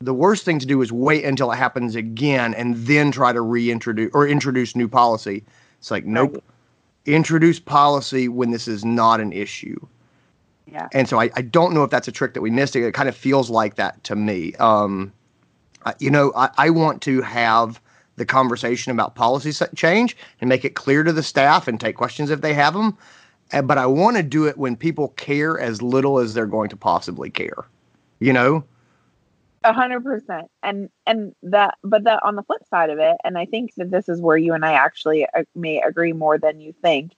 [0.00, 3.40] The worst thing to do is wait until it happens again and then try to
[3.40, 5.44] reintroduce or introduce new policy.
[5.78, 6.44] It's like, nope,
[7.06, 9.78] introduce policy when this is not an issue.
[10.70, 12.76] yeah And so I, I don't know if that's a trick that we missed.
[12.76, 14.54] It kind of feels like that to me.
[14.56, 15.12] Um,
[15.98, 17.80] you know, I, I want to have
[18.18, 22.30] the conversation about policy change and make it clear to the staff and take questions
[22.30, 22.96] if they have them.
[23.50, 26.76] But I want to do it when people care as little as they're going to
[26.76, 27.64] possibly care.
[28.20, 28.64] You know,
[29.64, 30.50] a hundred percent.
[30.62, 33.90] And and that, but that on the flip side of it, and I think that
[33.90, 37.12] this is where you and I actually uh, may agree more than you think,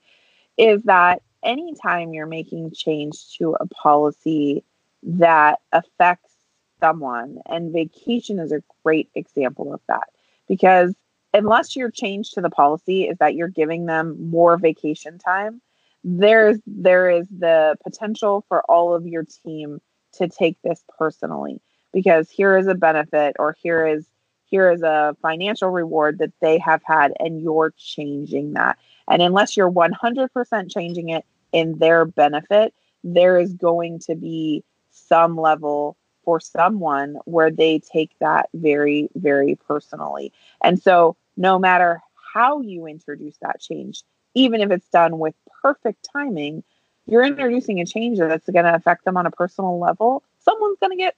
[0.57, 4.63] is that anytime you're making change to a policy
[5.03, 6.33] that affects
[6.79, 10.09] someone, and vacation is a great example of that,
[10.51, 10.93] because
[11.33, 15.61] unless your change to the policy is that you're giving them more vacation time,
[16.03, 19.79] there's there is the potential for all of your team
[20.11, 21.61] to take this personally
[21.93, 24.05] because here is a benefit or here is
[24.43, 28.77] here is a financial reward that they have had and you're changing that.
[29.09, 32.73] And unless you're 100% changing it in their benefit
[33.05, 39.55] there is going to be some level for someone where they take that very very
[39.67, 40.31] personally
[40.63, 42.01] and so no matter
[42.33, 44.03] how you introduce that change
[44.33, 46.63] even if it's done with perfect timing
[47.07, 50.91] you're introducing a change that's going to affect them on a personal level someone's going
[50.91, 51.15] to get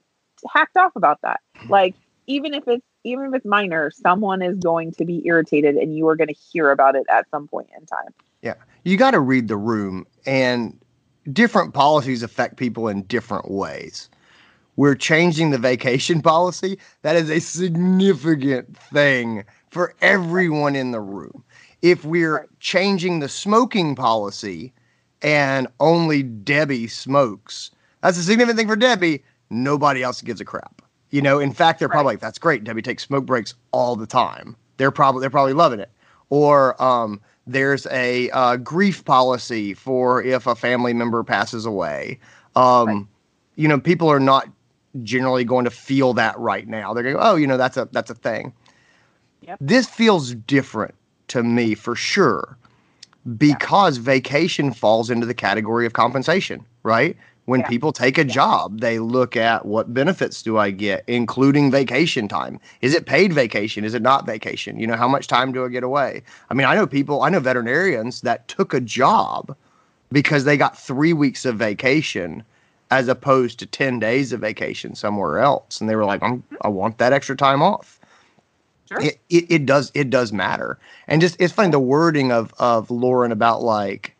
[0.51, 1.41] hacked off about that.
[1.57, 1.71] Mm-hmm.
[1.71, 1.95] Like
[2.27, 6.07] even if it's even if it's minor, someone is going to be irritated and you
[6.07, 8.13] are going to hear about it at some point in time.
[8.41, 8.53] Yeah.
[8.85, 10.79] You got to read the room and
[11.33, 14.09] different policies affect people in different ways.
[14.75, 16.79] We're changing the vacation policy.
[17.01, 21.43] That is a significant thing for everyone in the room.
[21.81, 24.73] If we're changing the smoking policy
[25.21, 30.81] and only Debbie smokes, that's a significant thing for Debbie nobody else gives a crap.
[31.11, 34.07] You know, in fact, they're probably like, "That's great." Debbie takes smoke breaks all the
[34.07, 34.55] time.
[34.77, 35.91] They're probably they're probably loving it.
[36.29, 42.19] Or um, there's a uh, grief policy for if a family member passes away.
[42.55, 43.05] Um, right.
[43.55, 44.49] You know, people are not
[45.01, 46.93] generally going to feel that right now.
[46.93, 48.53] They're going, "Oh, you know, that's a that's a thing."
[49.41, 49.57] Yep.
[49.59, 50.95] This feels different
[51.29, 52.57] to me for sure
[53.37, 54.03] because yeah.
[54.03, 57.17] vacation falls into the category of compensation, right?
[57.45, 57.67] When yeah.
[57.67, 62.59] people take a job, they look at what benefits do I get, including vacation time.
[62.81, 63.83] Is it paid vacation?
[63.83, 64.79] Is it not vacation?
[64.79, 66.23] You know, how much time do I get away?
[66.49, 69.55] I mean, I know people, I know veterinarians that took a job
[70.11, 72.43] because they got three weeks of vacation
[72.93, 75.81] as opposed to 10 days of vacation somewhere else.
[75.81, 77.99] And they were like, I'm, I want that extra time off.
[78.89, 79.01] Sure.
[79.01, 80.77] It, it, it does it does matter
[81.07, 84.13] and just it's funny the wording of of lauren about like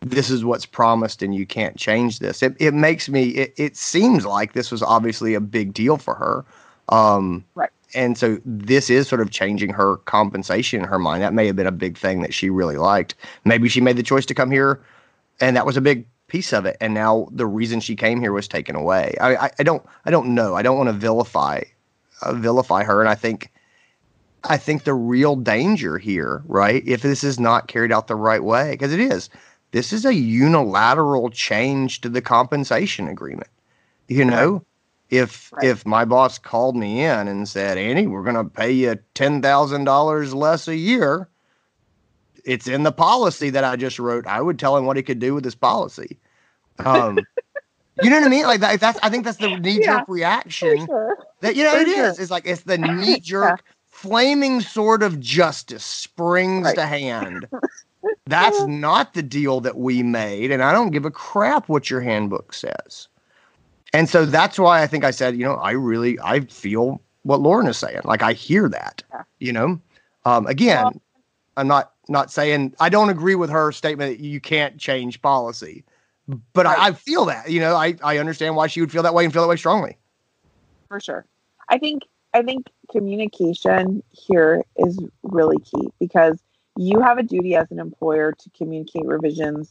[0.00, 2.42] this is what's promised and you can't change this.
[2.42, 6.14] It, it makes me, it, it seems like this was obviously a big deal for
[6.14, 6.44] her.
[6.88, 7.70] Um, right.
[7.94, 11.22] And so this is sort of changing her compensation in her mind.
[11.22, 13.14] That may have been a big thing that she really liked.
[13.44, 14.80] Maybe she made the choice to come here
[15.40, 16.76] and that was a big piece of it.
[16.80, 19.14] And now the reason she came here was taken away.
[19.20, 20.54] I, I, I don't, I don't know.
[20.54, 21.62] I don't want to vilify,
[22.22, 23.00] uh, vilify her.
[23.00, 23.50] And I think,
[24.44, 26.82] I think the real danger here, right?
[26.86, 29.28] If this is not carried out the right way, because it is,
[29.72, 33.50] this is a unilateral change to the compensation agreement.
[34.06, 34.64] You know,
[35.10, 35.64] if right.
[35.64, 39.42] if my boss called me in and said, "Andy, we're going to pay you ten
[39.42, 41.28] thousand dollars less a year,"
[42.48, 44.26] it's in the policy that I just wrote.
[44.26, 46.18] I would tell him what he could do with this policy.
[46.78, 47.18] Um,
[48.02, 48.44] you know what I mean?
[48.44, 50.86] Like that, that's I think that's the knee jerk yeah, reaction.
[50.86, 51.18] Sure.
[51.42, 52.06] That you know for it sure.
[52.06, 52.18] is.
[52.18, 53.60] It's like it's the knee jerk.
[53.64, 53.72] yeah.
[53.84, 56.76] Flaming sword of justice springs right.
[56.76, 57.48] to hand
[58.28, 62.00] That's not the deal that we made, and I don't give a crap what your
[62.00, 63.08] handbook says.
[63.92, 67.40] And so that's why I think I said, you know, I really I feel what
[67.40, 68.02] Lauren is saying.
[68.04, 69.02] Like I hear that.
[69.10, 69.22] Yeah.
[69.40, 69.80] You know,
[70.24, 71.02] um, again, well,
[71.58, 75.84] I'm not not saying I don't agree with her statement that you can't change policy,
[76.52, 76.78] but right.
[76.78, 77.50] I, I, feel that.
[77.50, 79.56] You know, I I understand why she would feel that way and feel that way
[79.56, 79.96] strongly.
[80.88, 81.26] For sure,
[81.68, 86.38] I think I think communication here is really key because
[86.76, 89.70] you have a duty as an employer to communicate revisions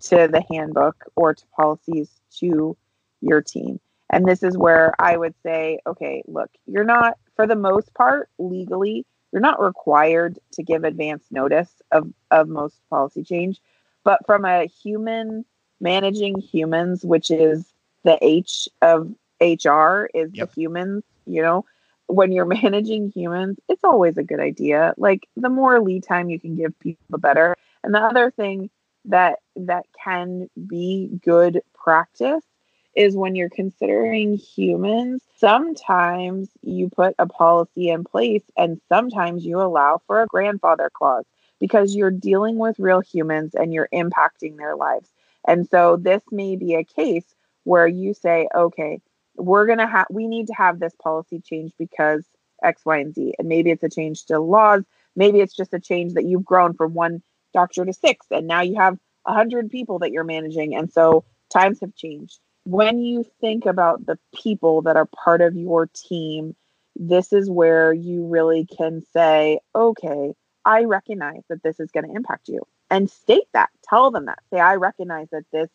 [0.00, 2.76] to the handbook or to policies to
[3.20, 3.78] your team.
[4.10, 8.28] And this is where I would say, okay, look, you're not, for the most part,
[8.38, 13.60] legally, you're not required to give advance notice of, of most policy change.
[14.04, 15.44] But from a human
[15.80, 17.72] managing humans, which is
[18.04, 20.48] the H of HR, is yep.
[20.48, 21.64] the humans, you know,
[22.06, 24.94] when you're managing humans, it's always a good idea.
[24.96, 27.56] Like the more lead time you can give people, the better.
[27.82, 28.70] And the other thing
[29.06, 32.44] that that can be good practice
[32.94, 39.60] is when you're considering humans, sometimes you put a policy in place and sometimes you
[39.60, 41.24] allow for a grandfather clause
[41.60, 45.08] because you're dealing with real humans and you're impacting their lives.
[45.46, 49.00] And so this may be a case where you say, okay,
[49.36, 52.24] we're going to have we need to have this policy change because
[52.62, 53.34] X, Y, and Z.
[53.38, 54.84] And maybe it's a change to laws.
[55.16, 58.62] Maybe it's just a change that you've grown from one doctor to six, and now
[58.62, 62.40] you have a hundred people that you're managing, and so times have changed.
[62.64, 66.54] When you think about the people that are part of your team,
[66.94, 72.14] this is where you really can say, okay, I recognize that this is going to
[72.14, 73.70] impact you and state that.
[73.82, 74.38] Tell them that.
[74.52, 75.70] Say, I recognize that this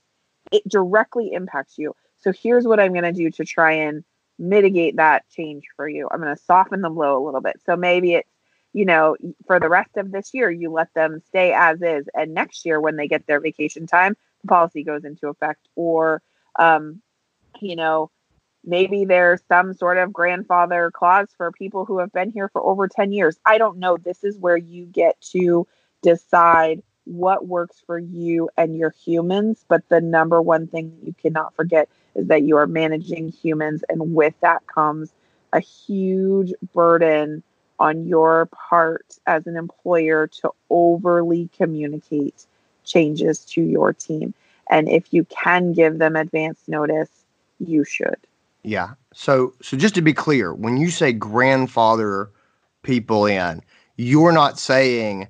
[0.51, 1.93] it directly impacts you.
[2.19, 4.03] So here's what I'm going to do to try and
[4.39, 6.07] mitigate that change for you.
[6.09, 7.59] I'm going to soften the blow a little bit.
[7.65, 8.29] So maybe it's,
[8.73, 12.07] you know, for the rest of this year, you let them stay as is.
[12.13, 15.67] And next year, when they get their vacation time, the policy goes into effect.
[15.75, 16.21] Or,
[16.57, 17.01] um,
[17.59, 18.11] you know,
[18.63, 22.87] maybe there's some sort of grandfather clause for people who have been here for over
[22.87, 23.37] 10 years.
[23.45, 23.97] I don't know.
[23.97, 25.67] This is where you get to
[26.01, 29.63] decide what works for you and your humans.
[29.67, 33.83] But the number one thing you cannot forget is that you are managing humans.
[33.89, 35.13] And with that comes
[35.53, 37.43] a huge burden
[37.79, 42.45] on your part as an employer to overly communicate
[42.83, 44.33] changes to your team.
[44.69, 47.09] And if you can give them advance notice,
[47.59, 48.17] you should.
[48.63, 48.91] Yeah.
[49.13, 52.29] So so just to be clear, when you say grandfather
[52.83, 53.61] people in,
[53.95, 55.27] you're not saying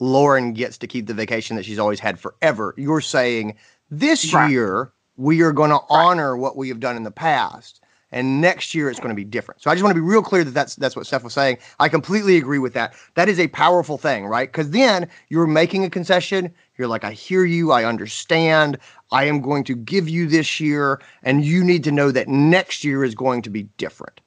[0.00, 2.74] Lauren gets to keep the vacation that she's always had forever.
[2.76, 3.56] You're saying
[3.90, 4.50] this right.
[4.50, 7.80] year we are going to honor what we have done in the past,
[8.12, 9.62] and next year it's going to be different.
[9.62, 11.58] So I just want to be real clear that that's that's what Steph was saying.
[11.78, 12.94] I completely agree with that.
[13.14, 14.50] That is a powerful thing, right?
[14.50, 16.52] Because then you're making a concession.
[16.76, 17.72] You're like, I hear you.
[17.72, 18.78] I understand.
[19.12, 22.84] I am going to give you this year, and you need to know that next
[22.84, 24.20] year is going to be different.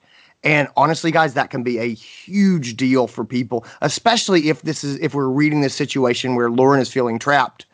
[0.43, 4.99] And honestly, guys, that can be a huge deal for people, especially if this is
[4.99, 7.65] if we're reading this situation where Lauren is feeling trapped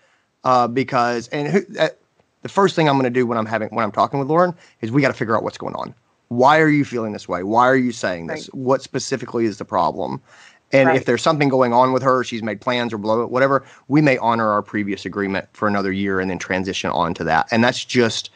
[0.44, 1.90] uh, because and who, uh,
[2.42, 4.54] the first thing I'm going to do when I'm having when I'm talking with Lauren
[4.82, 5.94] is we got to figure out what's going on.
[6.30, 7.44] Why are you feeling this way?
[7.44, 8.50] Why are you saying this?
[8.50, 8.60] Right.
[8.60, 10.22] What specifically is the problem?
[10.72, 10.96] And right.
[10.96, 14.02] if there's something going on with her, she's made plans or blow it, whatever, we
[14.02, 17.48] may honor our previous agreement for another year and then transition on to that.
[17.50, 18.30] And that's just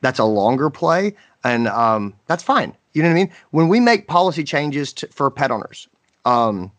[0.00, 2.74] that's a longer play, and um, that's fine.
[2.92, 3.30] You know what I mean?
[3.50, 5.88] When we make policy changes to, for pet owners,
[6.24, 6.70] um,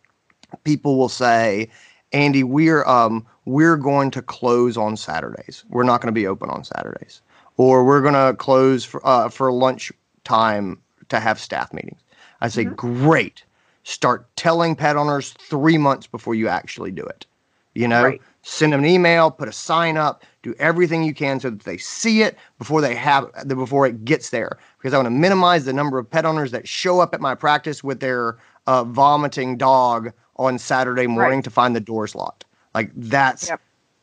[0.63, 1.69] people will say,
[2.13, 5.63] "Andy, we're um, we're going to close on Saturdays.
[5.69, 7.21] We're not going to be open on Saturdays,
[7.57, 9.91] or we're going to close for uh, for lunch
[10.23, 11.99] time to have staff meetings."
[12.41, 12.75] I say, mm-hmm.
[12.75, 13.43] "Great."
[13.83, 17.25] Start telling pet owners three months before you actually do it.
[17.73, 18.21] You know, right.
[18.43, 21.77] send them an email, put a sign up, do everything you can so that they
[21.77, 25.73] see it before they have before it gets there because i want to minimize the
[25.73, 30.11] number of pet owners that show up at my practice with their uh, vomiting dog
[30.37, 31.43] on saturday morning right.
[31.43, 33.61] to find the doors locked like that's yep.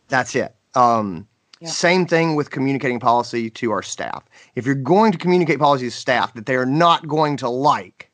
[0.09, 1.27] that's it um,
[1.61, 1.71] yep.
[1.71, 5.91] same thing with communicating policy to our staff if you're going to communicate policy to
[5.91, 8.11] staff that they are not going to like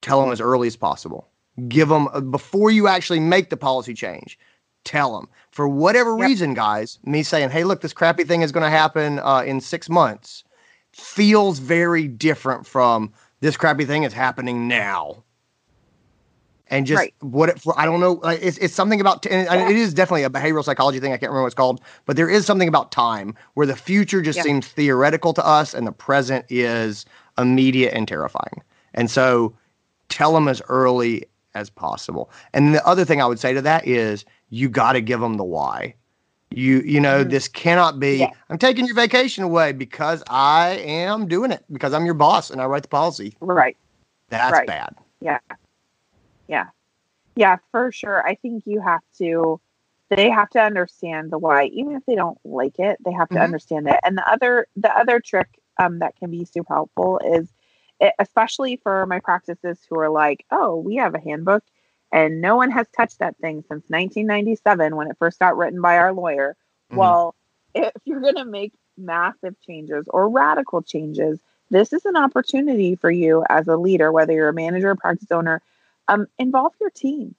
[0.00, 1.28] tell them as early as possible
[1.68, 4.38] give them uh, before you actually make the policy change
[4.84, 6.28] tell them for whatever yep.
[6.28, 9.60] reason, guys, me saying, hey, look, this crappy thing is going to happen uh, in
[9.60, 10.44] six months
[10.92, 15.23] feels very different from this crappy thing is happening now.
[16.74, 17.14] And just right.
[17.20, 19.68] what it, for, I don't know, it's, it's something about, and yeah.
[19.68, 21.12] it is definitely a behavioral psychology thing.
[21.12, 24.20] I can't remember what it's called, but there is something about time where the future
[24.20, 27.06] just seems theoretical to us and the present is
[27.38, 28.60] immediate and terrifying.
[28.94, 29.54] And so
[30.08, 32.28] tell them as early as possible.
[32.52, 35.36] And the other thing I would say to that is you got to give them
[35.36, 35.94] the why.
[36.50, 37.30] You you know mm-hmm.
[37.30, 38.18] this cannot be.
[38.18, 38.30] Yeah.
[38.50, 42.60] I'm taking your vacation away because I am doing it because I'm your boss and
[42.60, 43.36] I write the policy.
[43.40, 43.76] Right.
[44.28, 44.66] That's right.
[44.66, 44.96] bad.
[45.20, 45.38] Yeah.
[46.48, 46.66] Yeah.
[47.36, 48.26] Yeah, for sure.
[48.26, 49.60] I think you have to
[50.10, 53.34] they have to understand the why even if they don't like it they have to
[53.34, 53.42] mm-hmm.
[53.42, 57.48] understand it and the other the other trick um, that can be super helpful is
[57.98, 61.64] it, especially for my practices who are like oh we have a handbook
[62.14, 65.98] and no one has touched that thing since 1997 when it first got written by
[65.98, 66.56] our lawyer.
[66.88, 66.96] Mm-hmm.
[66.96, 67.34] Well,
[67.74, 71.40] if you're going to make massive changes or radical changes,
[71.70, 75.32] this is an opportunity for you as a leader, whether you're a manager or practice
[75.32, 75.60] owner.
[76.08, 77.34] Um, involve your team.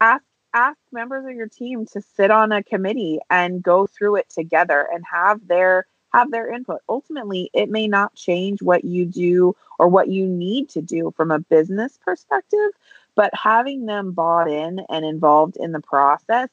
[0.00, 4.30] Ask ask members of your team to sit on a committee and go through it
[4.30, 6.80] together and have their have their input.
[6.88, 11.30] Ultimately, it may not change what you do or what you need to do from
[11.30, 12.70] a business perspective,
[13.14, 16.48] but having them bought in and involved in the process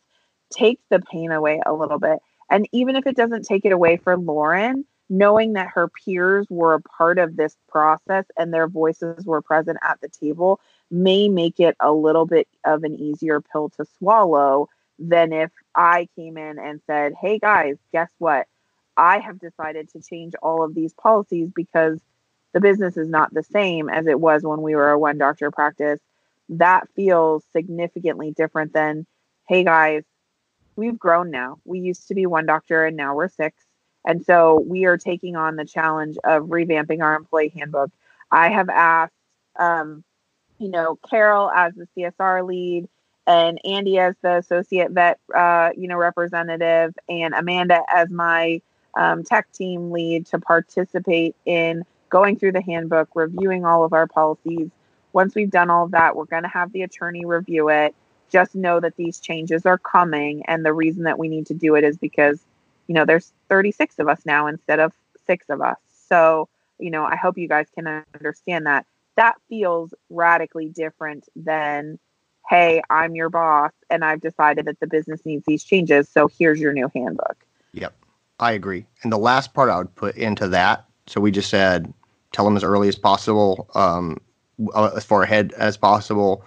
[0.51, 2.19] takes the pain away a little bit.
[2.49, 6.73] And even if it doesn't take it away for Lauren, knowing that her peers were
[6.73, 10.59] a part of this process and their voices were present at the table
[10.93, 14.69] may make it a little bit of an easier pill to swallow
[14.99, 18.47] than if I came in and said, Hey guys, guess what?
[18.95, 21.99] I have decided to change all of these policies because
[22.53, 25.49] the business is not the same as it was when we were a one doctor
[25.49, 25.99] practice.
[26.49, 29.07] That feels significantly different than,
[29.47, 30.03] hey guys,
[30.75, 31.57] we've grown now.
[31.65, 33.57] We used to be one doctor and now we're six.
[34.05, 37.89] And so we are taking on the challenge of revamping our employee handbook.
[38.29, 39.13] I have asked,
[39.57, 40.03] um,
[40.63, 42.87] you know, Carol as the CSR lead
[43.27, 48.61] and Andy as the associate vet, uh, you know, representative, and Amanda as my
[48.95, 54.07] um, tech team lead to participate in going through the handbook, reviewing all of our
[54.07, 54.69] policies.
[55.11, 57.93] Once we've done all of that, we're going to have the attorney review it.
[58.29, 61.75] Just know that these changes are coming, and the reason that we need to do
[61.75, 62.39] it is because,
[62.87, 64.93] you know, there's 36 of us now instead of
[65.27, 65.77] six of us.
[66.07, 66.47] So,
[66.79, 68.85] you know, I hope you guys can understand that.
[69.15, 71.99] That feels radically different than
[72.49, 76.09] hey, I'm your boss and I've decided that the business needs these changes.
[76.09, 77.37] So here's your new handbook.
[77.71, 77.95] Yep,
[78.39, 78.85] I agree.
[79.01, 81.93] And the last part I would put into that so we just said
[82.31, 84.19] tell them as early as possible, um,
[84.73, 86.43] uh, as far ahead as possible.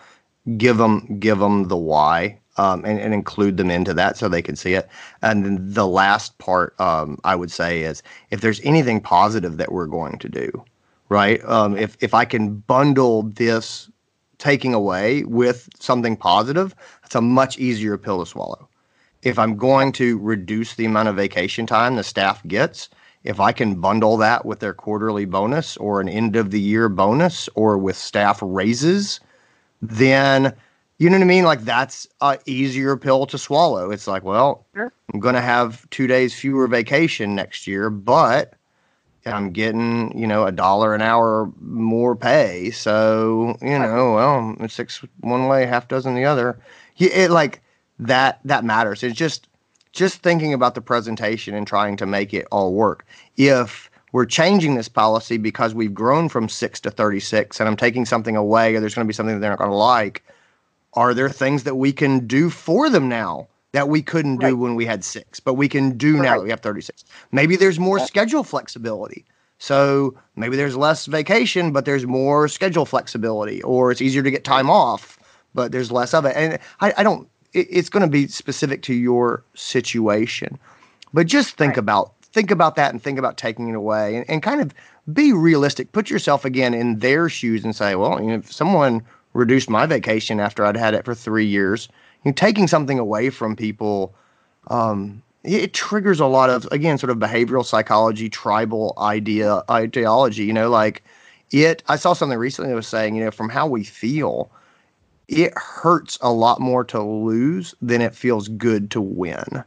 [0.56, 4.42] Give them give them the why um, and, and, include them into that so they
[4.42, 4.88] can see it.
[5.22, 9.72] And then the last part um, I would say is if there's anything positive that
[9.72, 10.64] we're going to do,
[11.08, 11.44] right?
[11.44, 13.90] Um, if if I can bundle this
[14.38, 18.68] taking away with something positive, it's a much easier pill to swallow.
[19.22, 22.88] If I'm going to reduce the amount of vacation time the staff gets,
[23.24, 26.88] if I can bundle that with their quarterly bonus or an end of the year
[26.88, 29.20] bonus or with staff raises,
[29.82, 30.54] then
[30.98, 31.44] you know what I mean?
[31.44, 33.90] Like that's a easier pill to swallow.
[33.90, 34.92] It's like, well, sure.
[35.12, 38.54] I'm going to have two days fewer vacation next year, but
[39.26, 42.70] I'm getting, you know, a dollar an hour more pay.
[42.70, 46.58] So, you know, well, six one way, half dozen the other.
[46.98, 47.60] It like
[47.98, 49.02] that that matters.
[49.02, 49.48] It's just
[49.92, 53.06] just thinking about the presentation and trying to make it all work.
[53.36, 58.04] If we're changing this policy because we've grown from six to 36 and I'm taking
[58.04, 60.22] something away or there's going to be something that they're not going to like,
[60.94, 64.48] are there things that we can do for them now that we couldn't right.
[64.48, 66.22] do when we had six, but we can do right.
[66.22, 67.04] now that we have 36.
[67.30, 68.06] Maybe there's more yeah.
[68.06, 69.26] schedule flexibility.
[69.58, 74.44] So maybe there's less vacation, but there's more schedule flexibility, or it's easier to get
[74.44, 75.18] time off,
[75.52, 76.34] but there's less of it.
[76.34, 80.58] And I, I don't, it, it's going to be specific to your situation.
[81.12, 81.78] But just think right.
[81.78, 84.72] about think about that and think about taking it away and, and kind of
[85.12, 85.92] be realistic.
[85.92, 89.02] Put yourself again in their shoes and say, well, you know, if someone
[89.34, 91.90] reduced my vacation after I'd had it for three years,
[92.24, 94.14] you know, taking something away from people,
[94.68, 100.44] um, it triggers a lot of again sort of behavioral psychology, tribal idea ideology.
[100.44, 101.02] You know, like
[101.50, 101.82] it.
[101.88, 104.50] I saw something recently that was saying, you know, from how we feel,
[105.28, 109.64] it hurts a lot more to lose than it feels good to win.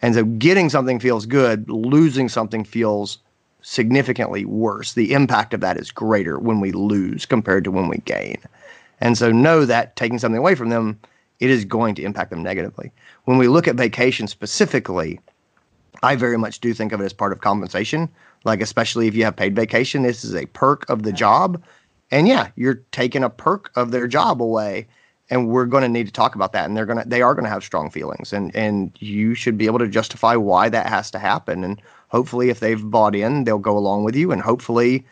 [0.00, 3.18] And so, getting something feels good, losing something feels
[3.62, 4.94] significantly worse.
[4.94, 8.36] The impact of that is greater when we lose compared to when we gain.
[9.00, 11.00] And so, know that taking something away from them
[11.40, 12.90] it is going to impact them negatively.
[13.24, 15.20] When we look at vacation specifically,
[16.02, 18.08] I very much do think of it as part of compensation.
[18.44, 21.62] Like, especially if you have paid vacation, this is a perk of the job.
[22.10, 24.86] And yeah, you're taking a perk of their job away.
[25.30, 26.64] And we're going to need to talk about that.
[26.64, 28.32] And they're going to, they are going to have strong feelings.
[28.32, 31.64] And, and you should be able to justify why that has to happen.
[31.64, 34.32] And hopefully, if they've bought in, they'll go along with you.
[34.32, 35.04] And hopefully,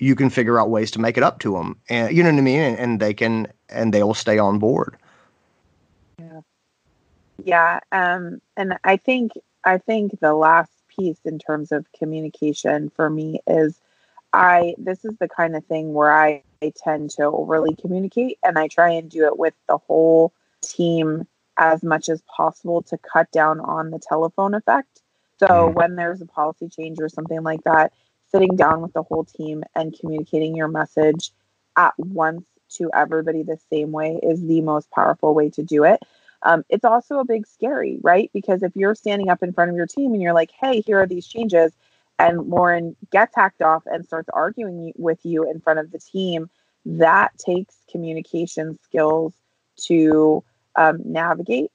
[0.00, 1.76] you can figure out ways to make it up to them.
[1.88, 2.60] And you know what I mean?
[2.60, 4.96] And, and they can, and they will stay on board.
[7.44, 7.80] Yeah.
[7.92, 9.32] Um, and I think
[9.64, 13.80] I think the last piece in terms of communication for me is
[14.32, 18.58] I this is the kind of thing where I, I tend to overly communicate and
[18.58, 20.32] I try and do it with the whole
[20.62, 21.26] team
[21.56, 25.00] as much as possible to cut down on the telephone effect.
[25.38, 25.74] So mm-hmm.
[25.74, 27.92] when there's a policy change or something like that,
[28.30, 31.32] sitting down with the whole team and communicating your message
[31.76, 32.44] at once
[32.76, 36.00] to everybody the same way is the most powerful way to do it.
[36.42, 38.30] Um, it's also a big scary, right?
[38.32, 41.00] Because if you're standing up in front of your team and you're like, hey, here
[41.00, 41.72] are these changes,
[42.18, 46.50] and Lauren gets hacked off and starts arguing with you in front of the team,
[46.84, 49.32] that takes communication skills
[49.76, 50.44] to
[50.76, 51.70] um, navigate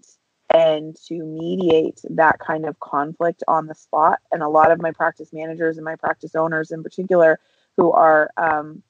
[0.54, 4.20] and to mediate that kind of conflict on the spot.
[4.32, 7.40] And a lot of my practice managers and my practice owners in particular
[7.76, 8.84] who are um,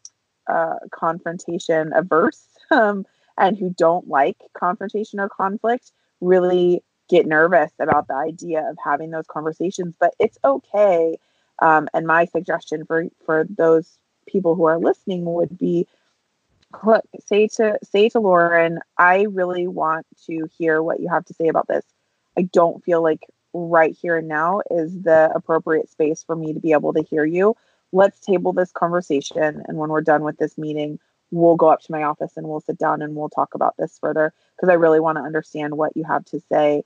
[0.48, 3.06] uh, confrontation averse um,
[3.38, 9.12] and who don't like confrontation or conflict really get nervous about the idea of having
[9.12, 11.18] those conversations but it's okay
[11.62, 15.88] um, and my suggestion for for those people who are listening would be
[16.84, 21.34] look say to say to lauren i really want to hear what you have to
[21.34, 21.86] say about this
[22.38, 26.60] i don't feel like right here and now is the appropriate space for me to
[26.60, 27.56] be able to hear you
[27.96, 29.64] let's table this conversation.
[29.68, 31.00] And when we're done with this meeting,
[31.32, 33.98] we'll go up to my office and we'll sit down and we'll talk about this
[34.00, 36.84] further because I really want to understand what you have to say.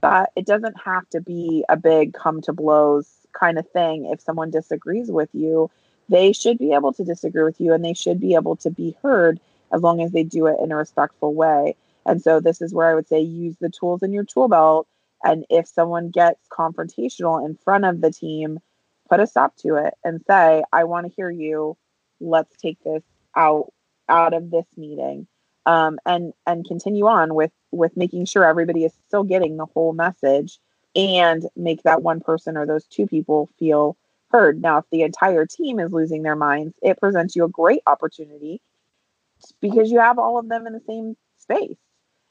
[0.00, 4.06] But it doesn't have to be a big come to blows kind of thing.
[4.06, 5.70] If someone disagrees with you,
[6.08, 8.96] they should be able to disagree with you and they should be able to be
[9.02, 9.40] heard
[9.72, 11.74] as long as they do it in a respectful way.
[12.04, 14.86] And so this is where I would say use the tools in your tool belt.
[15.24, 18.60] And if someone gets confrontational in front of the team,
[19.08, 21.76] put a stop to it and say, I want to hear you.
[22.20, 23.02] Let's take this
[23.36, 23.72] out
[24.08, 25.26] out of this meeting.
[25.66, 29.92] Um, and and continue on with with making sure everybody is still getting the whole
[29.92, 30.58] message
[30.94, 33.96] and make that one person or those two people feel
[34.30, 34.60] heard.
[34.60, 38.60] Now, if the entire team is losing their minds, it presents you a great opportunity
[39.60, 41.76] because you have all of them in the same space.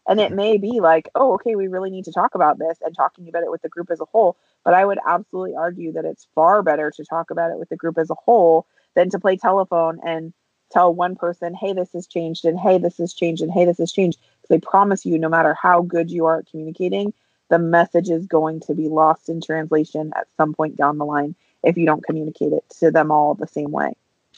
[0.08, 2.96] And it may be like, oh, okay, we really need to talk about this and
[2.96, 4.38] talking about it with the group as a whole.
[4.64, 7.76] But I would absolutely argue that it's far better to talk about it with the
[7.76, 10.32] group as a whole than to play telephone and
[10.72, 13.78] tell one person, hey, this has changed, and hey, this has changed, and hey, this
[13.78, 14.20] has changed.
[14.42, 17.14] Because promise you, no matter how good you are at communicating,
[17.50, 21.36] the message is going to be lost in translation at some point down the line
[21.64, 23.96] if you don't communicate it to them all the same way.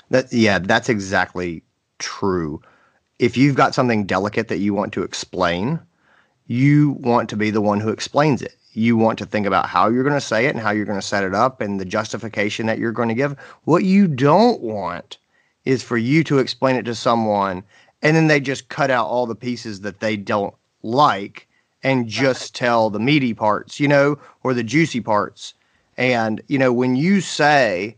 [0.10, 1.64] That yeah, that's exactly
[2.00, 2.62] true
[3.20, 5.80] if you've got something delicate that you want to explain,
[6.48, 8.56] you want to be the one who explains it.
[8.74, 11.00] You want to think about how you're going to say it and how you're going
[11.00, 13.36] to set it up and the justification that you're going to give.
[13.64, 15.18] What you don't want
[15.68, 17.62] is for you to explain it to someone
[18.02, 21.48] and then they just cut out all the pieces that they don't like
[21.84, 25.54] and just tell the meaty parts, you know, or the juicy parts.
[25.98, 27.98] And, you know, when you say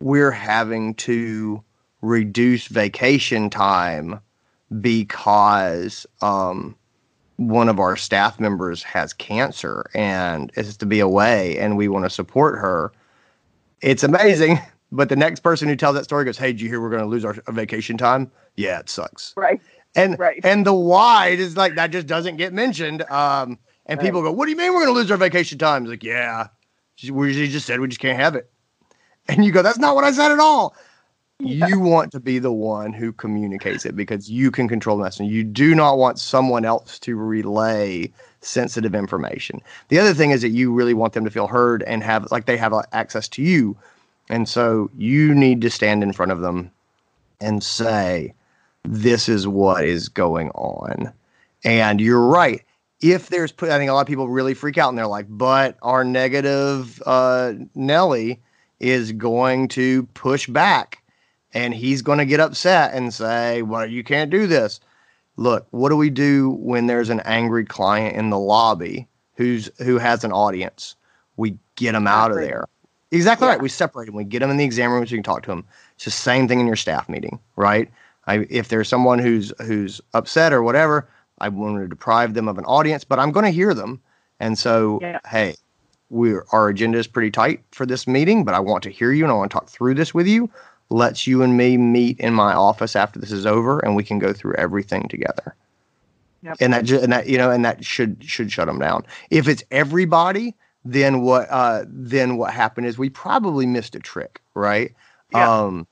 [0.00, 1.62] we're having to
[2.02, 4.20] reduce vacation time
[4.80, 6.74] because um,
[7.36, 12.04] one of our staff members has cancer and is to be away and we want
[12.04, 12.92] to support her.
[13.82, 14.58] It's amazing.
[14.94, 17.02] But the next person who tells that story goes, Hey, did you hear we're going
[17.02, 18.30] to lose our, our, vacation time?
[18.56, 19.34] Yeah, it sucks.
[19.36, 19.60] Right.
[19.96, 20.40] And, right.
[20.44, 23.02] and the why is like, that just doesn't get mentioned.
[23.10, 24.04] Um, and right.
[24.06, 25.82] people go, What do you mean we're going to lose our vacation time?
[25.82, 26.48] It's like, Yeah,
[27.10, 28.50] we just said we just can't have it.
[29.28, 30.74] And you go, That's not what I said at all.
[31.40, 31.66] Yeah.
[31.66, 35.26] You want to be the one who communicates it because you can control the message.
[35.26, 39.60] You do not want someone else to relay sensitive information.
[39.88, 42.46] The other thing is that you really want them to feel heard and have like
[42.46, 43.76] they have access to you.
[44.28, 46.70] And so you need to stand in front of them
[47.40, 48.34] and say,
[48.84, 51.12] this is what is going on.
[51.64, 52.62] And you're right.
[53.00, 55.76] If there's, I think a lot of people really freak out and they're like, but
[55.82, 58.40] our negative uh, Nelly
[58.80, 61.02] is going to push back
[61.54, 64.80] and he's going to get upset and say, "Well, you can't do this."
[65.36, 69.98] Look, what do we do when there's an angry client in the lobby who's who
[69.98, 70.96] has an audience?
[71.36, 72.66] We get them out of there.
[73.14, 73.52] Exactly yeah.
[73.52, 73.62] right.
[73.62, 74.14] We separate them.
[74.14, 75.64] We get them in the exam room so you can talk to them.
[75.96, 77.90] It's the same thing in your staff meeting, right?
[78.26, 81.08] I, if there's someone who's who's upset or whatever,
[81.38, 84.00] I want to deprive them of an audience, but I'm going to hear them.
[84.40, 85.20] And so, yeah.
[85.28, 85.56] hey,
[86.10, 89.24] we our agenda is pretty tight for this meeting, but I want to hear you
[89.24, 90.50] and I want to talk through this with you
[90.90, 94.18] let's you and me meet in my office after this is over and we can
[94.18, 95.54] go through everything together.
[96.42, 96.56] Yep.
[96.60, 99.06] And that and that you know and that should should shut them down.
[99.30, 100.54] If it's everybody,
[100.84, 104.94] then what uh then what happened is we probably missed a trick, right?
[105.32, 105.50] Yeah.
[105.50, 105.86] Um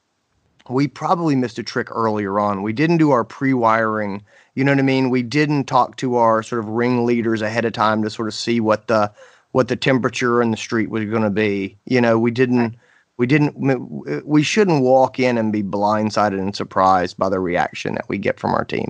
[0.71, 2.63] we probably missed a trick earlier on.
[2.63, 4.23] We didn't do our pre-wiring,
[4.55, 5.11] you know what I mean?
[5.11, 8.61] We didn't talk to our sort of ringleaders ahead of time to sort of see
[8.61, 9.13] what the
[9.53, 11.77] what the temperature in the street was going to be.
[11.87, 12.77] You know, we didn't
[13.17, 18.09] we didn't we shouldn't walk in and be blindsided and surprised by the reaction that
[18.09, 18.89] we get from our team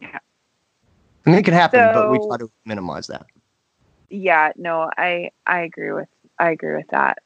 [0.00, 0.18] yeah
[1.26, 3.26] I mean, it can happen so, but we try to minimize that
[4.10, 7.18] yeah no i i agree with i agree with that.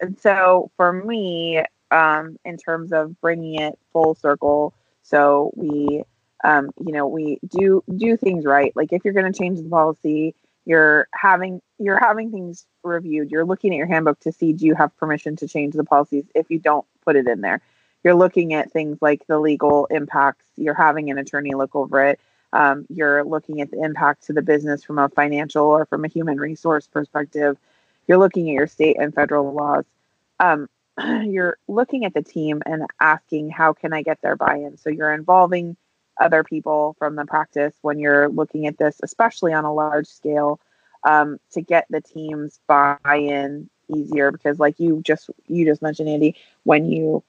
[0.00, 6.02] And so for me um in terms of bringing it full circle so we
[6.42, 8.72] um you know we do do things right.
[8.74, 13.30] Like if you're going to change the policy you're having you're having things reviewed.
[13.30, 16.24] You're looking at your handbook to see do you have permission to change the policies
[16.34, 17.60] if you don't put it in there?
[18.02, 20.44] You're looking at things like the legal impacts.
[20.56, 22.20] You're having an attorney look over it
[22.54, 26.08] um, you're looking at the impact to the business from a financial or from a
[26.08, 27.58] human resource perspective
[28.06, 29.84] you're looking at your state and federal laws
[30.40, 30.68] um,
[31.24, 35.12] you're looking at the team and asking how can i get their buy-in so you're
[35.12, 35.76] involving
[36.20, 40.60] other people from the practice when you're looking at this, especially on a large scale,
[41.04, 44.30] um, to get the team's buy-in easier.
[44.30, 47.22] Because, like you just you just mentioned, Andy, when you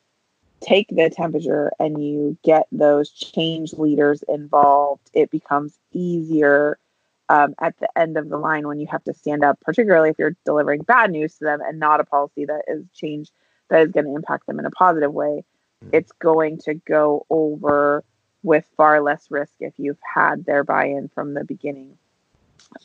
[0.62, 6.78] take the temperature and you get those change leaders involved, it becomes easier
[7.30, 10.20] um, at the end of the line when you have to stand up, particularly if
[10.20, 13.30] you're delivering bad news to them and not a policy that is change
[13.70, 15.44] that is going to impact them in a positive way,
[15.92, 18.04] it's going to go over
[18.44, 21.98] with far less risk if you've had their buy-in from the beginning.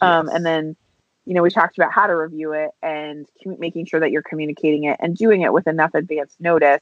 [0.00, 0.74] Um, and then,
[1.26, 4.84] you know, we talked about how to review it and making sure that you're communicating
[4.84, 6.80] it and doing it with enough advance notice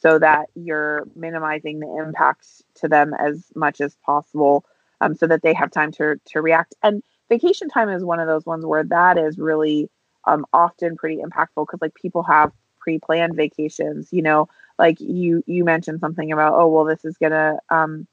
[0.00, 4.64] so that you're minimizing the impacts to them as much as possible
[5.00, 6.74] um, so that they have time to, to react.
[6.82, 9.90] And vacation time is one of those ones where that is really
[10.26, 14.48] um, often pretty impactful because like people have pre-planned vacations, you know,
[14.78, 18.06] like you, you mentioned something about, oh, well, this is going to, um,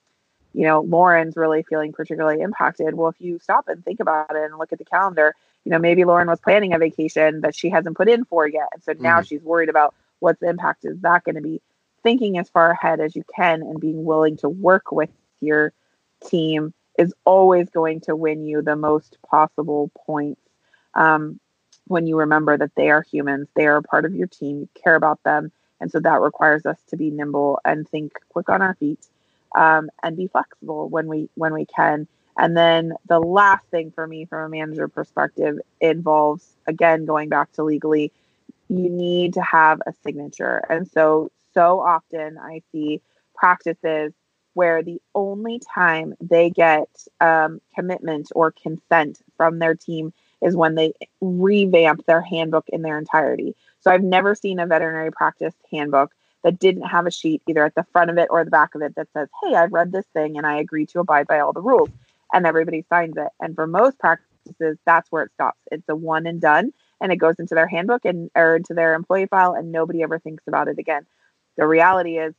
[0.54, 2.96] you know, Lauren's really feeling particularly impacted.
[2.96, 5.36] Well, if you stop and think about it and look at the calendar,
[5.66, 8.70] you know, maybe Lauren was planning a vacation that she hasn't put in for yet.
[8.74, 9.28] And so now Mhm.
[9.28, 11.62] she's worried about what's the impact is that going to be.
[12.08, 15.10] Thinking as far ahead as you can and being willing to work with
[15.42, 15.74] your
[16.26, 20.40] team is always going to win you the most possible points.
[20.94, 21.38] Um,
[21.88, 24.70] when you remember that they are humans, they are a part of your team, you
[24.82, 25.52] care about them.
[25.82, 29.06] And so that requires us to be nimble and think quick on our feet
[29.54, 32.08] um, and be flexible when we when we can.
[32.38, 37.52] And then the last thing for me from a manager perspective involves again going back
[37.56, 38.14] to legally,
[38.70, 40.64] you need to have a signature.
[40.70, 43.02] And so so often I see
[43.34, 44.14] practices
[44.54, 46.88] where the only time they get
[47.20, 53.00] um, commitment or consent from their team is when they revamp their handbook in their
[53.00, 53.56] entirety.
[53.82, 56.12] So I've never seen a veterinary practice handbook
[56.44, 58.84] that didn't have a sheet either at the front of it or the back of
[58.84, 61.54] it that says, Hey, I've read this thing and I agree to abide by all
[61.54, 61.90] the rules.
[62.34, 63.30] And everybody signs it.
[63.40, 65.60] And for most practices, that's where it stops.
[65.72, 68.94] It's a one and done and it goes into their handbook and or into their
[68.94, 71.06] employee file and nobody ever thinks about it again.
[71.58, 72.34] The reality is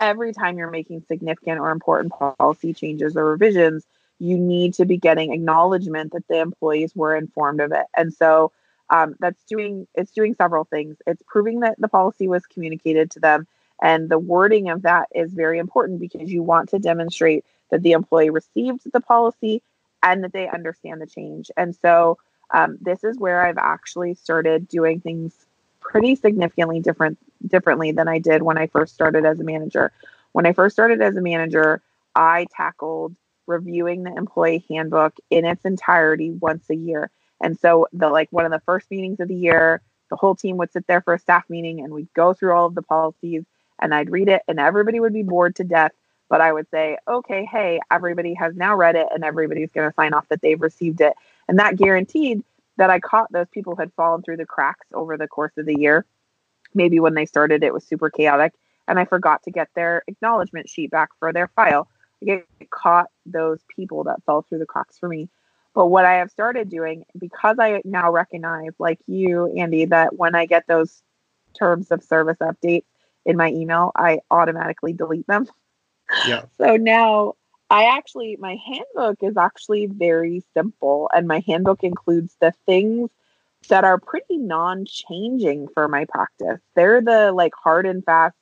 [0.00, 3.86] every time you're making significant or important policy changes or revisions,
[4.18, 7.86] you need to be getting acknowledgement that the employees were informed of it.
[7.96, 8.52] And so
[8.90, 10.96] um, that's doing it's doing several things.
[11.06, 13.46] It's proving that the policy was communicated to them,
[13.80, 17.92] and the wording of that is very important because you want to demonstrate that the
[17.92, 19.62] employee received the policy
[20.02, 21.50] and that they understand the change.
[21.56, 22.18] And so
[22.52, 25.32] um, this is where I've actually started doing things
[25.80, 29.92] pretty significantly different differently than I did when I first started as a manager.
[30.32, 31.80] When I first started as a manager,
[32.14, 33.14] I tackled
[33.46, 37.10] reviewing the employee handbook in its entirety once a year.
[37.40, 40.56] And so the like one of the first meetings of the year, the whole team
[40.56, 43.44] would sit there for a staff meeting and we'd go through all of the policies
[43.80, 45.92] and I'd read it and everybody would be bored to death.
[46.30, 49.94] But I would say, okay, hey, everybody has now read it and everybody's going to
[49.94, 51.12] sign off that they've received it.
[51.48, 52.42] And that guaranteed
[52.76, 55.66] that I caught those people who had fallen through the cracks over the course of
[55.66, 56.06] the year.
[56.74, 58.52] Maybe when they started, it was super chaotic
[58.86, 61.88] and I forgot to get their acknowledgement sheet back for their file.
[62.22, 65.28] I get caught those people that fell through the cracks for me.
[65.74, 70.34] But what I have started doing, because I now recognize, like you, Andy, that when
[70.34, 71.02] I get those
[71.58, 72.84] terms of service updates
[73.24, 75.46] in my email, I automatically delete them.
[76.26, 76.44] Yeah.
[76.58, 77.34] So now
[77.70, 83.10] I actually, my handbook is actually very simple, and my handbook includes the things
[83.68, 86.60] that are pretty non changing for my practice.
[86.74, 88.36] They're the like hard and fast,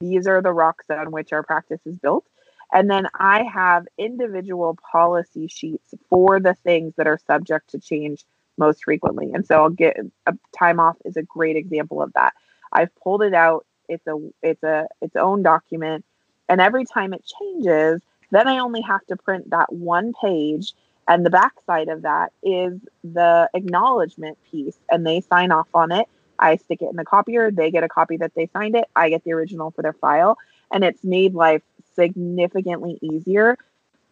[0.00, 2.26] these are the rocks on which our practice is built.
[2.72, 8.24] And then I have individual policy sheets for the things that are subject to change
[8.58, 9.32] most frequently.
[9.32, 9.96] And so I'll get
[10.26, 12.34] a time off is a great example of that.
[12.72, 13.66] I've pulled it out.
[13.88, 16.04] It's a it's a its own document.
[16.48, 20.74] And every time it changes, then I only have to print that one page.
[21.06, 24.78] And the backside of that is the acknowledgement piece.
[24.90, 26.08] And they sign off on it.
[26.38, 27.50] I stick it in the copier.
[27.50, 28.86] They get a copy that they signed it.
[28.96, 30.38] I get the original for their file.
[30.72, 31.62] And it's made life
[31.94, 33.56] significantly easier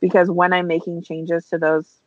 [0.01, 2.01] because when I'm making changes to those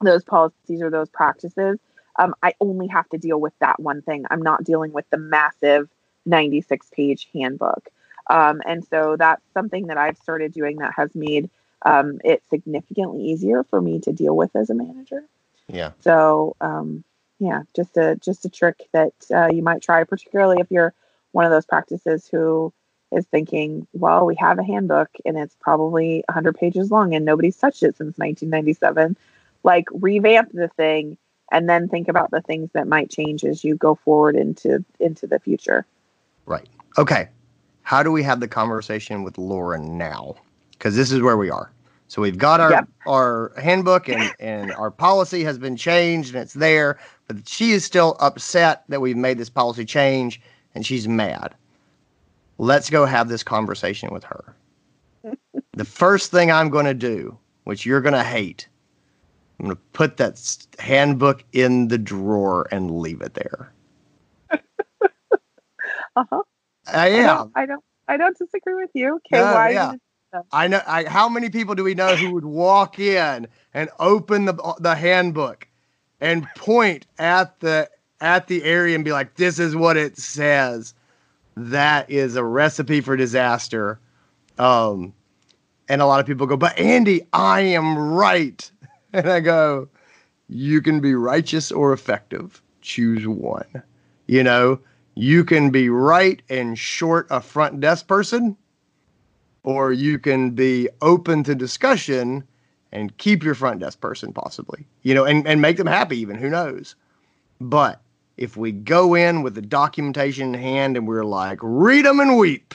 [0.00, 1.78] those policies or those practices,
[2.18, 4.24] um, I only have to deal with that one thing.
[4.30, 5.88] I'm not dealing with the massive
[6.26, 7.88] 96 page handbook.
[8.28, 11.50] Um, and so that's something that I've started doing that has made
[11.84, 15.24] um, it significantly easier for me to deal with as a manager.
[15.68, 15.92] Yeah.
[16.00, 17.04] So um,
[17.38, 20.94] yeah, just a just a trick that uh, you might try, particularly if you're
[21.32, 22.72] one of those practices who
[23.10, 27.56] is thinking, well, we have a handbook and it's probably 100 pages long and nobody's
[27.56, 29.16] touched it since 1997.
[29.64, 31.18] Like revamp the thing
[31.50, 35.26] and then think about the things that might change as you go forward into into
[35.26, 35.86] the future.
[36.46, 36.68] Right.
[36.98, 37.28] Okay.
[37.82, 40.36] How do we have the conversation with Lauren now?
[40.82, 41.70] Because this is where we are.
[42.08, 42.88] So we've got our Yep.
[43.06, 47.84] our handbook and and our policy has been changed and it's there, but she is
[47.84, 50.40] still upset that we've made this policy change
[50.74, 51.54] and she's mad.
[52.58, 54.56] Let's go have this conversation with her.
[55.74, 58.66] the first thing I'm going to do, which you're going to hate,
[59.60, 63.72] I'm going to put that handbook in the drawer and leave it there.
[66.14, 66.42] Uh-huh.
[66.92, 67.24] I am.
[67.24, 69.14] I don't, I don't I don't disagree with you.
[69.16, 69.94] Okay, No, why yeah.
[70.52, 70.80] I know.
[70.86, 74.94] I, how many people do we know who would walk in and open the the
[74.94, 75.68] handbook
[76.20, 80.94] and point at the at the area and be like, "This is what it says."
[81.56, 84.00] That is a recipe for disaster.
[84.58, 85.12] Um,
[85.88, 88.70] and a lot of people go, "But Andy, I am right,"
[89.12, 89.88] and I go,
[90.48, 92.62] "You can be righteous or effective.
[92.82, 93.82] Choose one."
[94.26, 94.80] You know,
[95.14, 98.56] you can be right and short a front desk person
[99.64, 102.44] or you can be open to discussion
[102.92, 106.36] and keep your front desk person possibly you know and, and make them happy even
[106.36, 106.94] who knows?
[107.60, 108.00] But
[108.36, 112.36] if we go in with the documentation in hand and we're like read them and
[112.38, 112.74] weep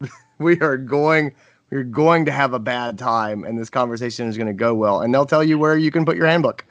[0.38, 1.32] we are going
[1.70, 5.00] we're going to have a bad time and this conversation is going to go well.
[5.02, 6.64] And they'll tell you where you can put your handbook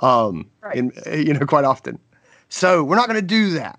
[0.00, 0.76] um Right.
[0.76, 1.98] in, you know quite often.
[2.48, 3.78] So we're not going to do that.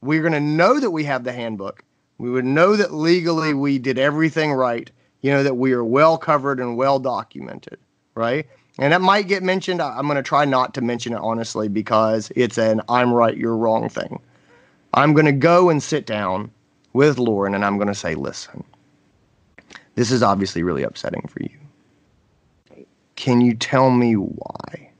[0.00, 1.82] We're going to know that we have the handbook
[2.18, 4.90] we would know that legally we did everything right
[5.20, 7.78] you know that we are well covered and well documented
[8.16, 8.46] right?
[8.78, 9.80] And that might get mentioned.
[9.80, 13.56] I'm going to try not to mention it honestly because it's an i'm right you're
[13.56, 14.20] wrong thing.
[14.92, 16.50] I'm going to go and sit down
[16.92, 18.64] with lauren and i'm going to say listen
[19.96, 22.86] this is obviously really upsetting for you.
[23.16, 24.90] Can you tell me why?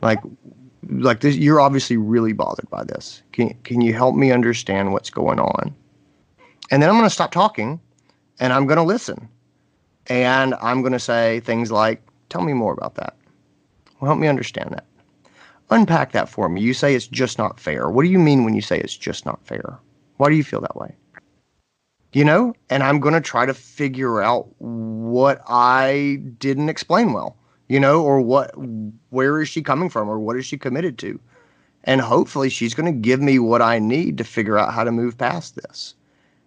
[0.00, 0.20] Like
[0.88, 3.22] like this you're obviously really bothered by this.
[3.32, 5.74] Can, can you help me understand what's going on
[6.70, 7.80] and then I'm going to stop talking
[8.40, 9.28] and I'm going to listen.
[10.06, 13.16] And I'm going to say things like, tell me more about that.
[14.00, 14.84] Well, help me understand that.
[15.70, 16.60] Unpack that for me.
[16.60, 17.88] You say it's just not fair.
[17.88, 19.78] What do you mean when you say it's just not fair?
[20.16, 20.94] Why do you feel that way?
[22.12, 27.36] You know, and I'm going to try to figure out what I didn't explain well,
[27.68, 28.52] you know, or what,
[29.10, 31.18] where is she coming from or what is she committed to?
[31.84, 34.92] And hopefully she's going to give me what I need to figure out how to
[34.92, 35.94] move past this.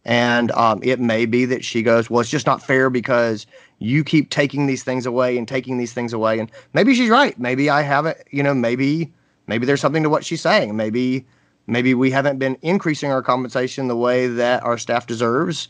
[0.06, 3.48] And um, it may be that she goes, Well, it's just not fair because
[3.80, 6.40] you keep taking these things away and taking these things away.
[6.40, 7.38] And maybe she's right.
[7.40, 9.12] Maybe I haven't, you know, maybe
[9.48, 10.76] maybe there's something to what she's saying.
[10.76, 11.26] Maybe
[11.68, 15.70] maybe we haven't been increasing our compensation the way that our staff deserves.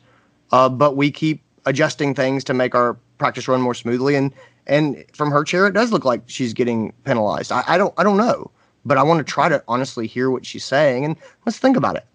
[0.52, 4.16] Uh, but we keep adjusting things to make our practice run more smoothly.
[4.16, 4.34] And
[4.68, 7.54] and from her chair, it does look like she's getting penalized.
[7.54, 8.52] I, I don't I don't know.
[8.88, 11.16] But I want to try to honestly hear what she's saying and
[11.46, 12.06] let's think about it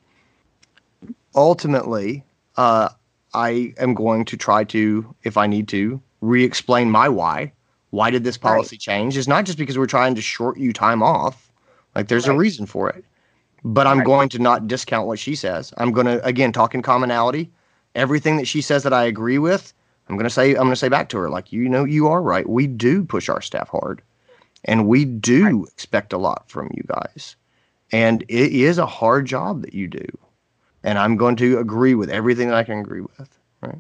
[1.35, 2.25] ultimately,
[2.57, 2.91] uh,
[3.35, 7.53] I am going to try to, if I need to, re explain my why.
[7.91, 9.17] Why did this policy change?
[9.17, 11.51] It's not just because we're trying to short you time off.
[11.95, 13.05] Like, there's a reason for it.
[13.65, 14.07] But I'm Right.
[14.07, 15.75] going to not discount what she says.
[15.77, 17.51] I'm going to, again, talk in commonality.
[17.95, 19.75] Everything that she says that I agree with,
[20.09, 22.07] I'm going to say, I'm going to say back to her, like, you know, you
[22.09, 22.49] are right.
[22.49, 24.03] We do push our staff hard
[24.65, 27.37] and we do expect a lot from you guys.
[27.93, 30.07] And it is a hard job that you do
[30.83, 33.79] and I'm going to agree with everything that I can agree with, right?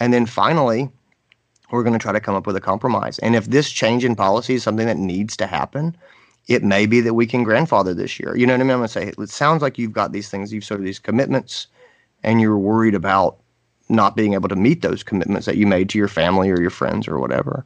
[0.00, 0.90] And then finally,
[1.70, 3.18] we're going to try to come up with a compromise.
[3.20, 5.96] And if this change in policy is something that needs to happen,
[6.48, 8.36] it may be that we can grandfather this year.
[8.36, 8.72] You know what I mean?
[8.72, 10.98] I'm going to say it sounds like you've got these things, you've sort of these
[10.98, 11.68] commitments,
[12.22, 13.38] and you're worried about
[13.88, 16.70] not being able to meet those commitments that you made to your family or your
[16.70, 17.64] friends or whatever.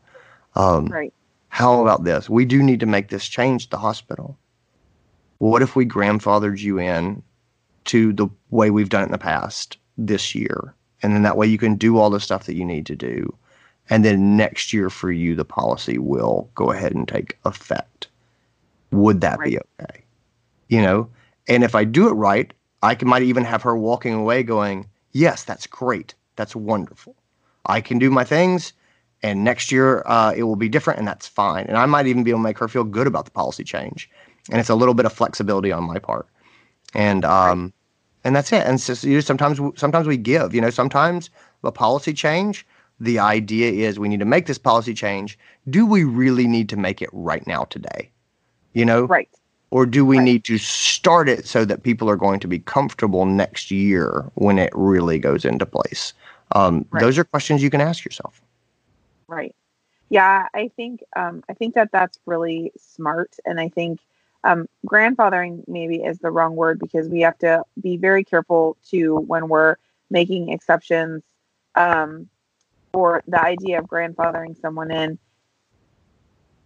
[0.57, 1.13] Um, Right.
[1.49, 2.29] how about this?
[2.29, 4.37] We do need to make this change at the hospital.
[5.39, 7.23] What if we grandfathered you in
[7.87, 10.75] to the way we've done it in the past this year?
[11.03, 13.35] And then that way you can do all the stuff that you need to do.
[13.89, 18.09] And then next year for you, the policy will go ahead and take effect.
[18.91, 20.03] Would that be okay?
[20.69, 21.09] You know,
[21.49, 24.89] and if I do it right, I can, might even have her walking away going,
[25.13, 26.15] Yes, that's great.
[26.35, 27.15] That's wonderful.
[27.65, 28.73] I can do my things
[29.23, 32.23] and next year uh, it will be different and that's fine and i might even
[32.23, 34.09] be able to make her feel good about the policy change
[34.51, 36.29] and it's a little bit of flexibility on my part
[36.97, 37.73] and um
[38.25, 41.31] and that's it and so, you know, sometimes sometimes we give you know sometimes
[41.63, 42.67] a policy change
[42.99, 45.39] the idea is we need to make this policy change
[45.71, 48.11] do we really need to make it right now today
[48.73, 49.29] you know Right.
[49.71, 50.25] or do we Right.
[50.25, 54.59] need to start it so that people are going to be comfortable next year when
[54.59, 56.15] it really goes into place
[56.53, 57.01] um, Right.
[57.01, 58.41] those are questions you can ask yourself
[59.29, 59.55] Right.
[60.09, 64.01] Yeah, I think um, I think that that's really smart, and I think
[64.45, 69.17] um, grandfathering maybe is the wrong word because we have to be very careful too
[69.17, 69.77] when we're
[70.11, 71.23] making exceptions
[71.75, 72.29] um,
[72.93, 75.19] for the idea of grandfathering someone in.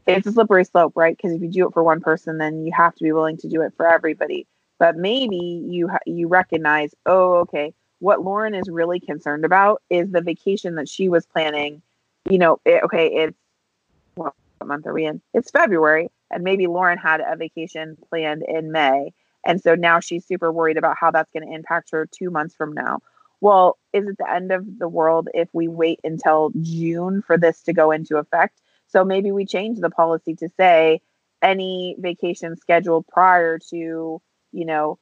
[0.07, 1.17] It's a slippery slope, right?
[1.17, 3.49] Because if you do it for one person, then you have to be willing to
[3.49, 4.47] do it for everybody.
[4.79, 10.23] But maybe you you recognize, oh, okay, what Lauren is really concerned about is the
[10.23, 11.83] vacation that she was planning
[12.29, 13.37] you know, it, okay, it's
[14.15, 15.23] what month are we in?
[15.33, 19.13] It's February, and maybe Lauren had a vacation planned in May,
[19.45, 22.55] And so now she's super worried about how that's going to impact her two months
[22.55, 23.01] from now.
[23.41, 27.63] Well, is it the end of the world if we wait until June for this
[27.63, 28.61] to go into effect?
[28.89, 31.01] So maybe we change the policy to say
[31.43, 34.21] any vacation scheduled prior to,
[34.53, 34.99] you know,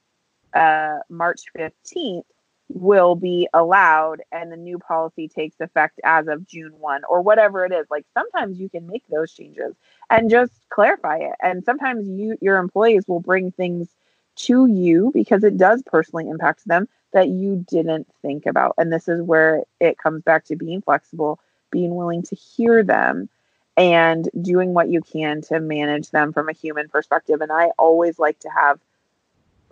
[0.54, 2.24] uh, March 15th
[2.68, 7.64] will be allowed and the new policy takes effect as of June 1 or whatever
[7.64, 7.86] it is.
[7.90, 9.74] Like sometimes you can make those changes
[10.10, 11.34] and just clarify it.
[11.42, 13.88] And sometimes you your employees will bring things
[14.36, 18.74] to you because it does personally impact them that you didn't think about.
[18.78, 21.40] And this is where it comes back to being flexible,
[21.70, 23.28] being willing to hear them
[23.76, 27.40] and doing what you can to manage them from a human perspective.
[27.40, 28.78] And I always like to have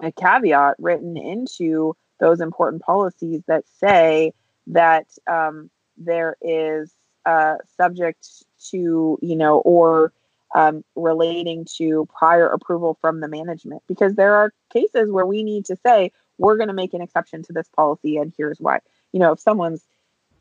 [0.01, 4.32] a caveat written into those important policies that say
[4.68, 6.93] that um, there is
[7.24, 8.28] uh, subject
[8.70, 10.12] to, you know, or
[10.57, 13.83] um, relating to prior approval from the management.
[13.87, 17.43] Because there are cases where we need to say, we're going to make an exception
[17.45, 18.81] to this policy, and here's why.
[19.13, 19.83] You know, if someone's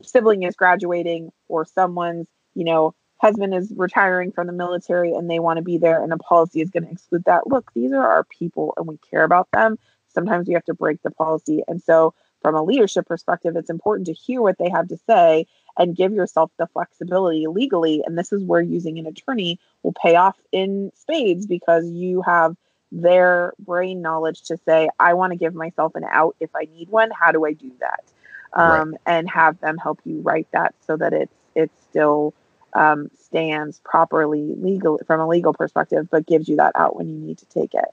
[0.02, 5.38] sibling is graduating or someone's, you know, husband is retiring from the military and they
[5.38, 7.46] want to be there and a policy is going to exclude that.
[7.46, 9.78] Look, these are our people and we care about them
[10.16, 11.62] sometimes you have to break the policy.
[11.68, 15.46] And so, from a leadership perspective, it's important to hear what they have to say
[15.78, 18.02] and give yourself the flexibility legally.
[18.04, 22.56] And this is where using an attorney will pay off in spades because you have
[22.92, 26.88] their brain knowledge to say, I want to give myself an out if I need
[26.88, 27.10] one.
[27.10, 28.04] How do I do that?
[28.52, 29.00] Um, right.
[29.06, 32.34] And have them help you write that so that it's it still
[32.74, 37.18] um, stands properly legal from a legal perspective, but gives you that out when you
[37.18, 37.88] need to take it.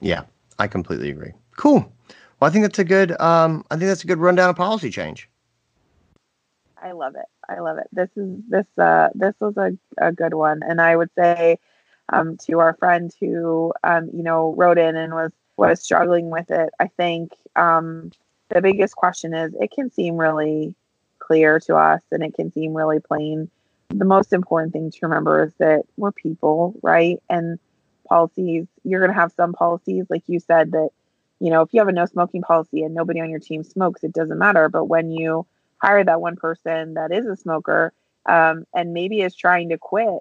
[0.00, 0.22] Yeah,
[0.58, 1.32] I completely agree.
[1.56, 1.92] Cool.
[2.40, 3.20] Well, I think that's a good.
[3.20, 5.28] Um, I think that's a good rundown of policy change.
[6.82, 7.26] I love it.
[7.48, 7.88] I love it.
[7.92, 8.66] This is this.
[8.76, 11.58] Uh, this was a, a good one, and I would say
[12.12, 16.50] um, to our friend who um, you know wrote in and was was struggling with
[16.50, 16.70] it.
[16.78, 18.10] I think um,
[18.50, 20.74] the biggest question is it can seem really
[21.18, 23.50] clear to us, and it can seem really plain.
[23.90, 27.18] The most important thing to remember is that we're people, right?
[27.28, 27.58] And
[28.08, 28.66] policies.
[28.84, 30.90] You're to have some policies, like you said, that
[31.40, 34.02] you know, if you have a no smoking policy and nobody on your team smokes,
[34.02, 34.68] it doesn't matter.
[34.68, 35.46] But when you
[35.80, 37.92] hire that one person that is a smoker
[38.26, 40.20] um, and maybe is trying to quit,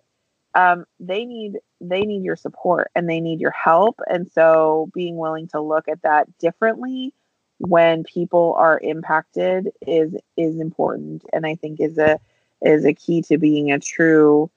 [0.55, 3.99] um, they need they need your support and they need your help.
[4.09, 7.13] And so, being willing to look at that differently
[7.59, 12.19] when people are impacted is is important, and I think is a
[12.61, 14.49] is a key to being a true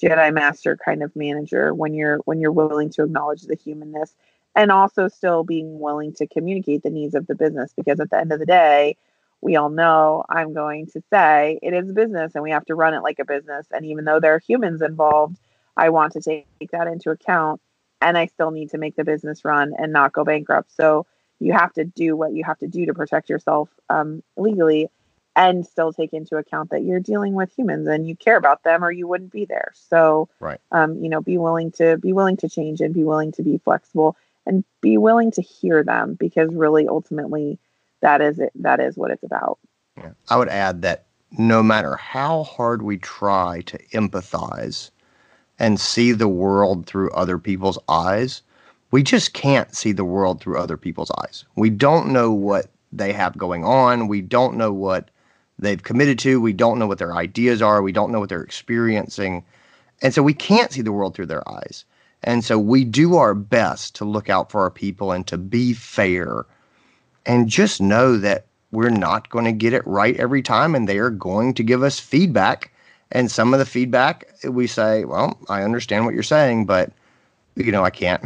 [0.00, 4.14] Jedi Master kind of manager when you're when you're willing to acknowledge the humanness
[4.54, 8.18] and also still being willing to communicate the needs of the business because at the
[8.18, 8.96] end of the day
[9.40, 12.74] we all know i'm going to say it is a business and we have to
[12.74, 13.66] run it like a business.
[13.70, 15.38] And even though there are humans involved
[15.76, 17.60] i want to take that into account
[18.00, 20.74] and i still need to make the business run and not go bankrupt.
[20.74, 21.06] So
[21.40, 24.88] you have to do what you have to do to protect yourself um, legally
[25.36, 28.84] and still take into account that you're dealing with humans and you care about them
[28.84, 29.72] or you wouldn't be there.
[29.72, 30.60] So right.
[30.72, 33.58] um, you know be willing to be willing to change and be willing to be
[33.58, 34.16] flexible
[34.46, 37.58] and be willing to hear them because really ultimately
[38.02, 38.52] that is it.
[38.54, 39.58] That is what it's about.
[39.96, 40.10] Yeah.
[40.28, 41.06] i would add that
[41.38, 44.90] no matter how hard we try to empathize
[45.58, 48.42] and see the world through other people's eyes
[48.90, 51.44] we just can't see the world through other people's eyes.
[51.56, 54.08] We don't know what they have going on.
[54.08, 55.10] We don't know what
[55.58, 56.40] they've committed to.
[56.40, 57.82] We don't know what their ideas are.
[57.82, 59.44] We don't know what they're experiencing.
[60.00, 61.84] And so we can't see the world through their eyes.
[62.22, 65.74] And so we do our best to look out for our people and to be
[65.74, 66.46] fair
[67.28, 70.98] and just know that we're not going to get it right every time and they
[70.98, 72.72] are going to give us feedback.
[73.12, 76.90] And some of the feedback we say, well, I understand what you're saying, but
[77.54, 78.24] you know, I can't.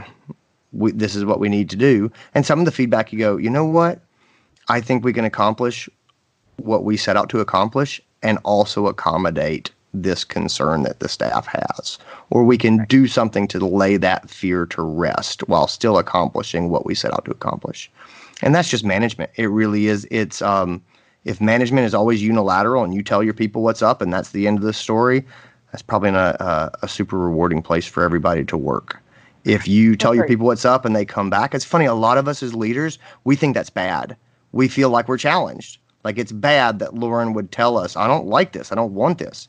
[0.72, 2.11] We, this is what we need to do.
[2.34, 4.00] And some of the feedback you go, you know what?
[4.68, 5.88] I think we can accomplish
[6.57, 11.98] what we set out to accomplish and also accommodate this concern that the staff has,
[12.30, 16.86] or we can do something to lay that fear to rest while still accomplishing what
[16.86, 17.90] we set out to accomplish.
[18.43, 19.30] And that's just management.
[19.36, 20.07] It really is.
[20.11, 20.82] It's um,
[21.24, 24.47] if management is always unilateral and you tell your people what's up and that's the
[24.47, 25.24] end of the story,
[25.70, 29.01] that's probably not a, a super rewarding place for everybody to work.
[29.45, 31.84] If you tell your people what's up and they come back, it's funny.
[31.84, 34.16] A lot of us as leaders, we think that's bad.
[34.53, 35.78] We feel like we're challenged.
[36.05, 38.70] Like it's bad that Lauren would tell us, I don't like this.
[38.70, 39.49] I don't want this.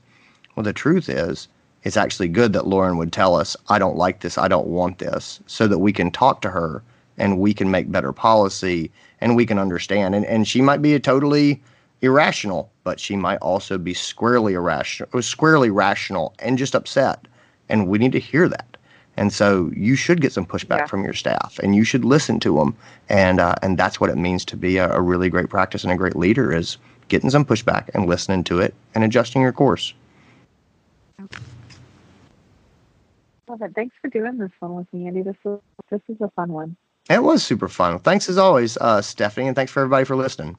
[0.56, 1.48] Well, the truth is,
[1.84, 5.00] it's actually good that Lauren would tell us, I don't like this, I don't want
[5.00, 6.82] this, so that we can talk to her
[7.18, 8.92] and we can make better policy
[9.22, 10.16] and we can understand.
[10.16, 11.62] And, and she might be a totally
[12.02, 17.28] irrational, but she might also be squarely irrational, squarely rational and just upset.
[17.70, 18.78] And we need to hear that.
[19.16, 20.86] And so you should get some pushback Yeah.
[20.88, 22.76] from your staff, and you should listen to them.
[23.10, 25.94] And uh, and that's what it means to be a, a really great practice and
[25.94, 26.78] a great leader is
[27.10, 29.94] getting some pushback and listening to it and adjusting your course.
[33.48, 33.72] Love it.
[33.76, 35.22] Thanks for doing this one with me, Andy.
[35.22, 35.60] This is
[35.92, 36.76] this is a fun one.
[37.10, 38.00] It was super fun.
[38.00, 40.58] Thanks as always, uh, Stephanie, and thanks for everybody for listening.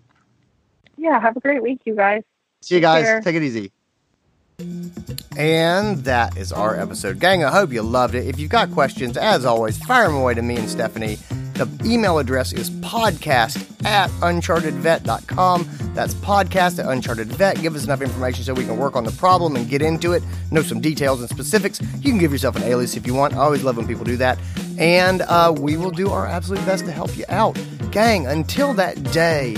[0.97, 2.22] Yeah, have a great week, you guys.
[2.61, 3.05] See you Take guys.
[3.05, 3.20] care.
[3.20, 3.72] Take it easy.
[5.36, 7.18] And that is our episode.
[7.18, 8.26] Gang, I hope you loved it.
[8.28, 11.18] If you've got questions, as always, fire them away to me and Stephanie.
[11.55, 15.68] The email address is podcast at unchartedvet.com.
[15.94, 17.62] That's podcast at unchartedvet.
[17.62, 20.24] Give us enough information so we can work on the problem and get into it,
[20.50, 21.80] know some details and specifics.
[22.00, 23.34] You can give yourself an alias if you want.
[23.34, 24.36] I always love when people do that.
[24.78, 27.57] And uh, we will do our absolute best to help you out.
[27.92, 29.55] Gang, until that day,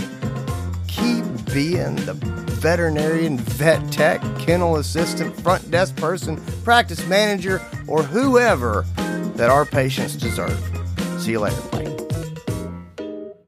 [0.89, 1.25] keep
[1.55, 2.13] being the
[2.61, 8.85] veterinarian, vet tech, kennel assistant, front desk person, practice manager, or whoever
[9.37, 10.61] that our patients deserve.
[11.19, 11.61] See you later.
[11.73, 11.96] Bye.